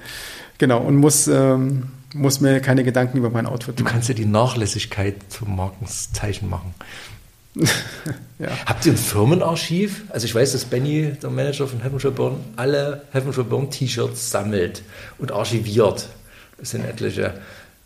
[0.58, 0.82] Genau.
[0.82, 3.86] Und muss, ähm, muss mir keine Gedanken über mein Outfit machen.
[3.86, 6.76] Du kannst ja die Nachlässigkeit zum Markenzeichen machen.
[8.40, 8.50] ja.
[8.66, 10.04] Habt ihr ein Firmenarchiv?
[10.10, 13.70] Also ich weiß, dass Benny, der Manager von Heaven Shall Burn, alle Heaven Shall Burn
[13.70, 14.84] T-Shirts sammelt
[15.18, 16.08] und archiviert.
[16.58, 17.34] Das sind etliche.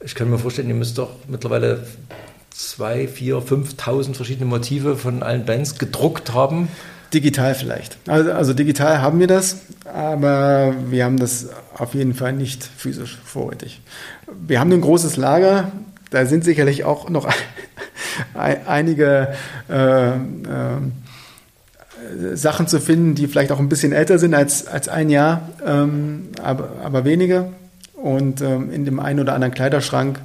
[0.04, 1.86] Ich kann mir vorstellen, ihr müsst doch mittlerweile
[2.50, 6.68] zwei, vier, 5.000 verschiedene Motive von allen Bands gedruckt haben.
[7.14, 7.98] Digital vielleicht.
[8.08, 13.18] Also, also, digital haben wir das, aber wir haben das auf jeden Fall nicht physisch
[13.26, 13.82] vorrätig.
[14.48, 15.72] Wir haben ein großes Lager,
[16.12, 17.28] da sind sicherlich auch noch
[18.68, 19.34] einige
[19.70, 20.18] äh, äh,
[22.34, 26.30] Sachen zu finden, die vielleicht auch ein bisschen älter sind als, als ein Jahr, ähm,
[26.44, 27.48] aber, aber weniger.
[27.96, 30.20] Und ähm, in dem einen oder anderen Kleiderschrank,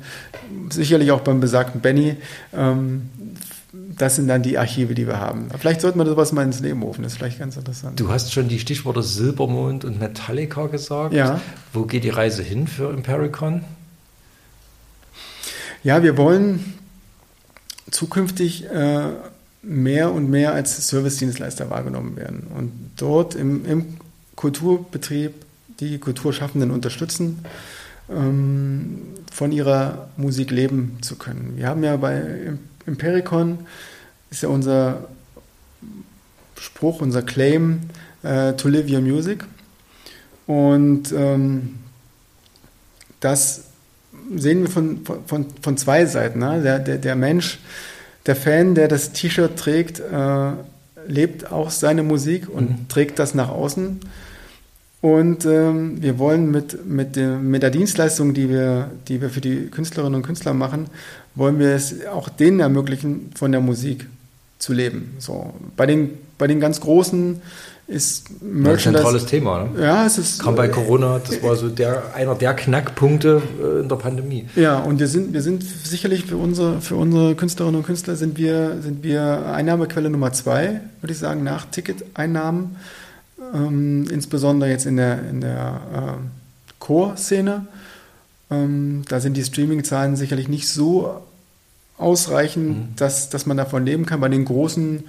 [0.71, 2.17] sicherlich auch beim besagten Benny,
[2.55, 3.11] ähm,
[3.99, 5.49] das sind dann die Archive, die wir haben.
[5.59, 8.01] Vielleicht sollten wir sowas mal ins Leben rufen, das ist vielleicht ganz interessant.
[8.01, 11.15] Du hast schon die Stichworte Silbermond und Metallica gesagt.
[11.15, 11.41] Ja.
[11.73, 13.63] Wo geht die Reise hin für Impericon?
[15.87, 16.75] Ja, wir wollen
[17.93, 19.11] zukünftig äh,
[19.63, 23.97] mehr und mehr als Servicedienstleister wahrgenommen werden und dort im, im
[24.35, 25.33] Kulturbetrieb
[25.79, 27.39] die Kulturschaffenden unterstützen,
[28.11, 28.99] ähm,
[29.33, 31.53] von ihrer Musik leben zu können.
[31.55, 33.61] Wir haben ja bei Impericon,
[34.33, 35.07] ist ja unser
[36.59, 37.83] Spruch, unser Claim,
[38.25, 39.45] äh, to live your music.
[40.49, 41.79] Und ähm,
[43.21, 43.67] das
[44.35, 46.41] sehen wir von, von, von zwei Seiten.
[46.41, 46.61] Ne?
[46.63, 47.59] Der, der, der Mensch,
[48.27, 50.51] der Fan, der das T-Shirt trägt, äh,
[51.07, 52.89] lebt auch seine Musik und mhm.
[52.89, 54.01] trägt das nach außen.
[55.01, 59.41] Und ähm, wir wollen mit, mit, dem, mit der Dienstleistung, die wir, die wir für
[59.41, 60.87] die Künstlerinnen und Künstler machen,
[61.35, 64.07] wollen wir es auch denen ermöglichen, von der Musik
[64.59, 65.15] zu leben.
[65.19, 67.41] So, bei, den, bei den ganz großen
[67.89, 68.65] ist Merchandise.
[68.65, 69.65] Das ist ein zentrales Thema.
[69.65, 69.83] Ne?
[69.83, 70.43] Ja, es ist.
[70.43, 74.47] Kam bei Corona, das war so der, einer der Knackpunkte äh, in der Pandemie.
[74.57, 78.39] Ja, und wir sind, wir sind sicherlich für unsere, für unsere Künstlerinnen und Künstler sind
[78.39, 82.77] wir, sind wir Einnahmequelle Nummer zwei, würde ich sagen, nach Ticketeinnahmen.
[83.55, 87.67] Ähm, insbesondere jetzt in der, in der äh, Core-Szene.
[88.51, 91.23] Ähm, da sind die Streaming-Zahlen sicherlich nicht so
[91.99, 92.97] ausreichend, mhm.
[92.97, 94.21] dass, dass man davon leben kann.
[94.21, 95.05] Bei den großen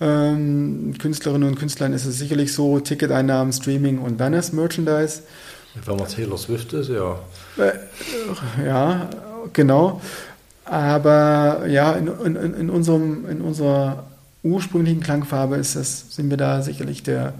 [0.00, 5.22] ähm, Künstlerinnen und Künstlern ist es sicherlich so, Ticketeinnahmen, Streaming und dann erst Merchandise.
[5.84, 7.18] Wenn man Taylor Swift ist, ja.
[7.56, 9.10] Äh, ja,
[9.52, 10.00] genau.
[10.64, 14.04] Aber ja, in, in, in, unserem, in unserer
[14.42, 17.34] ursprünglichen Klangfarbe ist das, sind wir da sicherlich der,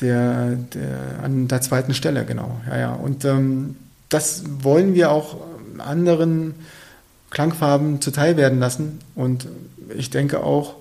[0.00, 2.60] der, der an der zweiten Stelle, genau.
[2.68, 2.92] Ja, ja.
[2.92, 3.76] Und ähm,
[4.08, 5.36] das wollen wir auch
[5.78, 6.54] anderen
[7.30, 9.00] Klangfarben zuteil werden lassen.
[9.14, 9.48] Und
[9.96, 10.76] ich denke auch,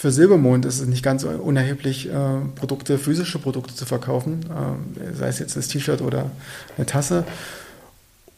[0.00, 2.12] für Silbermond ist es nicht ganz unerheblich, äh,
[2.54, 6.30] Produkte, physische Produkte zu verkaufen, äh, sei es jetzt das T-Shirt oder
[6.76, 7.24] eine Tasse.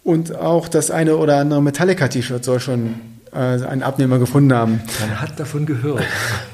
[0.02, 2.94] Und auch das eine oder andere Metallica-T-Shirt soll schon
[3.34, 4.80] äh, einen Abnehmer gefunden haben.
[5.00, 6.02] Man hat davon gehört.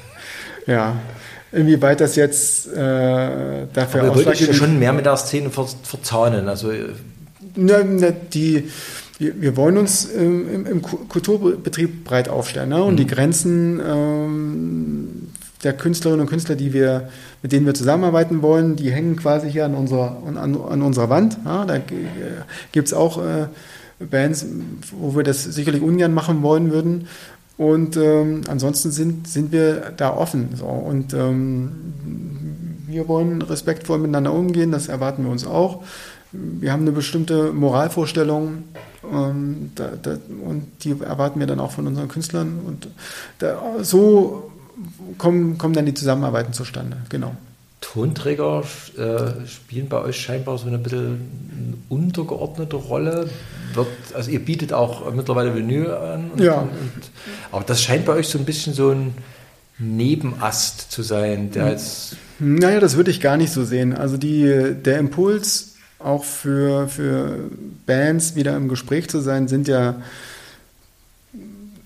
[0.67, 0.97] ja.
[1.53, 6.49] Inwieweit das jetzt äh, dafür Aber ihr ja schon mehr mit der Szene ver verzahnen.
[6.49, 6.73] Also,
[7.55, 8.69] na, na, die,
[9.19, 12.83] wir, wir wollen uns ähm, im, im, Kulturbetrieb breit aufstellen ne?
[12.83, 12.97] und mhm.
[12.97, 15.27] die Grenzen ähm,
[15.63, 17.09] der Künstlerinnen und Künstler, die wir,
[17.41, 21.37] mit denen wir zusammenarbeiten wollen, die hängen quasi hier an unserer, an, an unserer Wand.
[21.45, 21.79] Ja, da
[22.71, 23.47] gibt es auch äh,
[23.99, 24.45] Bands,
[24.91, 27.07] wo wir das sicherlich ungern machen wollen würden.
[27.57, 30.49] Und ähm, ansonsten sind, sind wir da offen.
[30.55, 30.65] So.
[30.65, 31.71] Und ähm,
[32.85, 35.83] wir wollen respektvoll miteinander umgehen, das erwarten wir uns auch.
[36.31, 38.63] Wir haben eine bestimmte Moralvorstellung
[39.11, 42.59] ähm, da, da, und die erwarten wir dann auch von unseren Künstlern.
[42.65, 42.89] Und
[43.39, 44.51] da, so
[45.17, 46.97] kommen, kommen dann die Zusammenarbeiten zustande.
[47.09, 47.35] Genau.
[47.79, 48.63] Tonträger
[48.97, 53.29] äh, spielen bei euch scheinbar so eine bisschen untergeordnete Rolle.
[53.73, 56.31] Wird, also ihr bietet auch mittlerweile Vinyl an.
[56.31, 56.61] Und, ja.
[56.61, 56.71] Und,
[57.51, 59.13] aber das scheint bei euch so ein bisschen so ein
[59.77, 62.17] Nebenast zu sein, der jetzt.
[62.39, 63.95] Naja, das würde ich gar nicht so sehen.
[63.95, 65.75] Also die, der Impuls,
[66.07, 67.49] auch für, für
[67.85, 70.01] Bands wieder im Gespräch zu sein, sind ja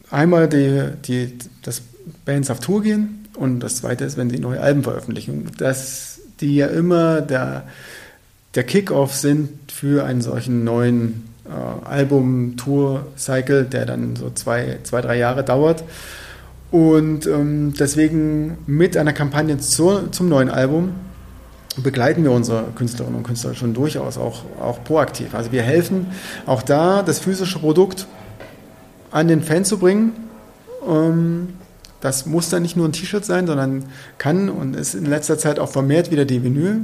[0.10, 1.82] einmal die, die, das
[2.26, 5.52] Bands auf Tour gehen und das zweite ist, wenn sie neue Alben veröffentlichen.
[5.58, 7.64] Dass die ja immer der,
[8.56, 15.18] der Kickoff sind für einen solchen neuen äh, Album-Tour-Cycle, der dann so zwei, zwei, drei
[15.18, 15.84] Jahre dauert.
[16.72, 20.92] Und ähm, deswegen mit einer Kampagne zur, zum neuen Album
[21.76, 25.34] begleiten wir unsere Künstlerinnen und Künstler schon durchaus auch, auch proaktiv.
[25.34, 26.08] Also wir helfen
[26.46, 28.08] auch da, das physische Produkt
[29.12, 30.14] an den Fan zu bringen.
[30.88, 31.50] Ähm,
[32.02, 33.86] das muss dann nicht nur ein T-Shirt sein, sondern
[34.18, 36.82] kann und ist in letzter Zeit auch vermehrt wieder die Vinyl.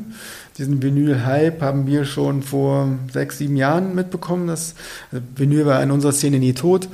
[0.57, 4.47] Diesen Vinyl-Hype haben wir schon vor sechs, sieben Jahren mitbekommen.
[4.47, 4.75] Das
[5.11, 6.87] Vinyl war in unserer Szene nie tot.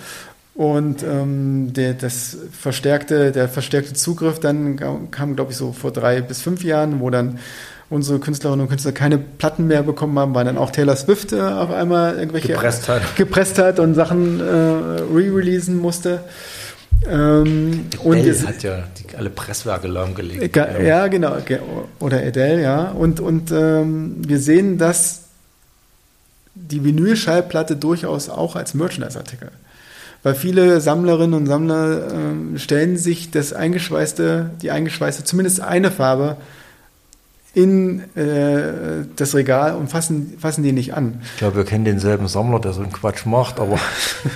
[0.56, 6.22] Und ähm, der, das verstärkte, der verstärkte Zugriff dann kam, glaube ich, so vor drei
[6.22, 7.40] bis fünf Jahren, wo dann
[7.94, 11.40] unsere Künstlerinnen und Künstler keine Platten mehr bekommen haben, weil dann auch Taylor Swift äh,
[11.40, 16.22] auf einmal irgendwelche gepresst hat, gepresst hat und Sachen äh, re-releasen musste.
[17.08, 20.56] Ähm, und es hat ja die, alle Presswerke lahmgelegt.
[20.56, 21.38] Ja, ja, genau.
[22.00, 22.90] Oder Adele, ja.
[22.92, 25.26] Und, und ähm, wir sehen, dass
[26.56, 29.52] die Vinylschallplatte durchaus auch als Merchandise-Artikel.
[30.24, 36.38] Weil viele Sammlerinnen und Sammler äh, stellen sich das eingeschweißte, die eingeschweißte, zumindest eine Farbe
[37.54, 41.22] in äh, das Regal und fassen, fassen die nicht an.
[41.34, 43.78] Ich glaube, wir kennen denselben Sammler, der so einen Quatsch macht, aber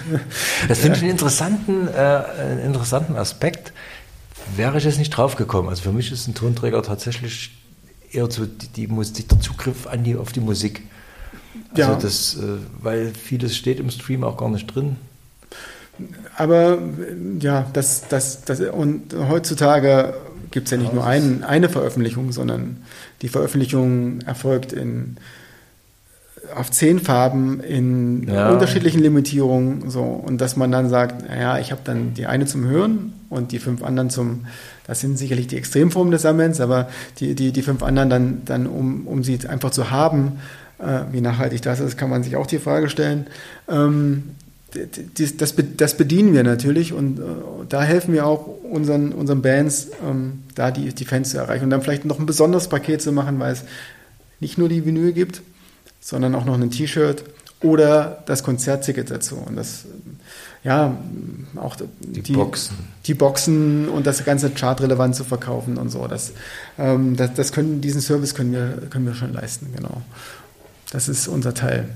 [0.67, 3.73] das finde ich einen interessanten, äh, einen interessanten Aspekt.
[4.55, 5.69] Wäre ich jetzt nicht drauf gekommen.
[5.69, 7.57] Also für mich ist ein Tonträger tatsächlich
[8.11, 10.83] eher so die, die der Zugriff an die, auf die Musik.
[11.71, 11.97] Also ja.
[11.97, 14.97] das, äh, weil vieles steht im Stream auch gar nicht drin.
[16.35, 16.77] Aber
[17.39, 20.13] ja, das, das, das, und heutzutage
[20.51, 22.83] gibt es ja nicht nur ein, eine Veröffentlichung, sondern
[23.21, 25.17] die Veröffentlichung erfolgt in,
[26.55, 28.51] auf zehn Farben in ja.
[28.51, 29.89] unterschiedlichen Limitierungen.
[29.89, 33.51] So, und dass man dann sagt, naja, ich habe dann die eine zum Hören und
[33.51, 34.45] die fünf anderen zum,
[34.85, 36.89] das sind sicherlich die Extremformen des Sammelns, aber
[37.19, 40.33] die, die, die fünf anderen dann, dann um, um sie einfach zu haben,
[40.79, 43.27] äh, wie nachhaltig das ist, kann man sich auch die Frage stellen.
[43.67, 44.35] Ähm,
[44.71, 47.23] das, das, bedienen wir natürlich und äh,
[47.69, 51.69] da helfen wir auch unseren, unseren Bands, ähm, da die, die Fans zu erreichen und
[51.69, 53.63] dann vielleicht noch ein besonderes Paket zu machen, weil es
[54.39, 55.41] nicht nur die Vinyl gibt,
[56.01, 57.23] sondern auch noch ein T-Shirt
[57.61, 59.35] oder das Konzertticket dazu.
[59.35, 59.85] Und das,
[60.63, 60.95] ja,
[61.55, 62.75] auch die, die, Boxen.
[63.05, 66.07] Die Boxen und das ganze chartrelevant zu verkaufen und so.
[66.07, 66.33] Das,
[66.77, 70.01] ähm, das, das können, diesen Service können wir, können wir schon leisten, genau.
[70.91, 71.89] Das ist unser Teil.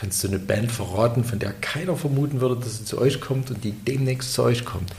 [0.00, 3.50] Kannst du eine Band verraten, von der keiner vermuten würde, dass sie zu euch kommt
[3.50, 4.90] und die demnächst zu euch kommt?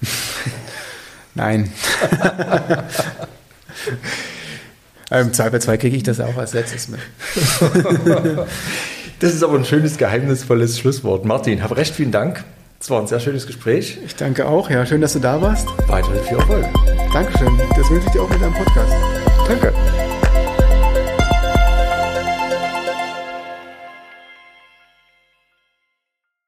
[1.34, 1.72] Nein.
[5.10, 7.00] Im Zweifelsfall kriege ich das auch als letztes mit.
[9.18, 11.24] das ist aber ein schönes, geheimnisvolles Schlusswort.
[11.24, 12.44] Martin, hab recht vielen Dank.
[12.78, 13.98] Es war ein sehr schönes Gespräch.
[14.04, 14.70] Ich danke auch.
[14.70, 15.66] Ja, schön, dass du da warst.
[15.88, 16.66] Weiterhin viel Erfolg.
[17.12, 17.60] Dankeschön.
[17.76, 18.92] Das wünsche ich dir auch mit deinem Podcast.
[19.48, 19.72] Danke.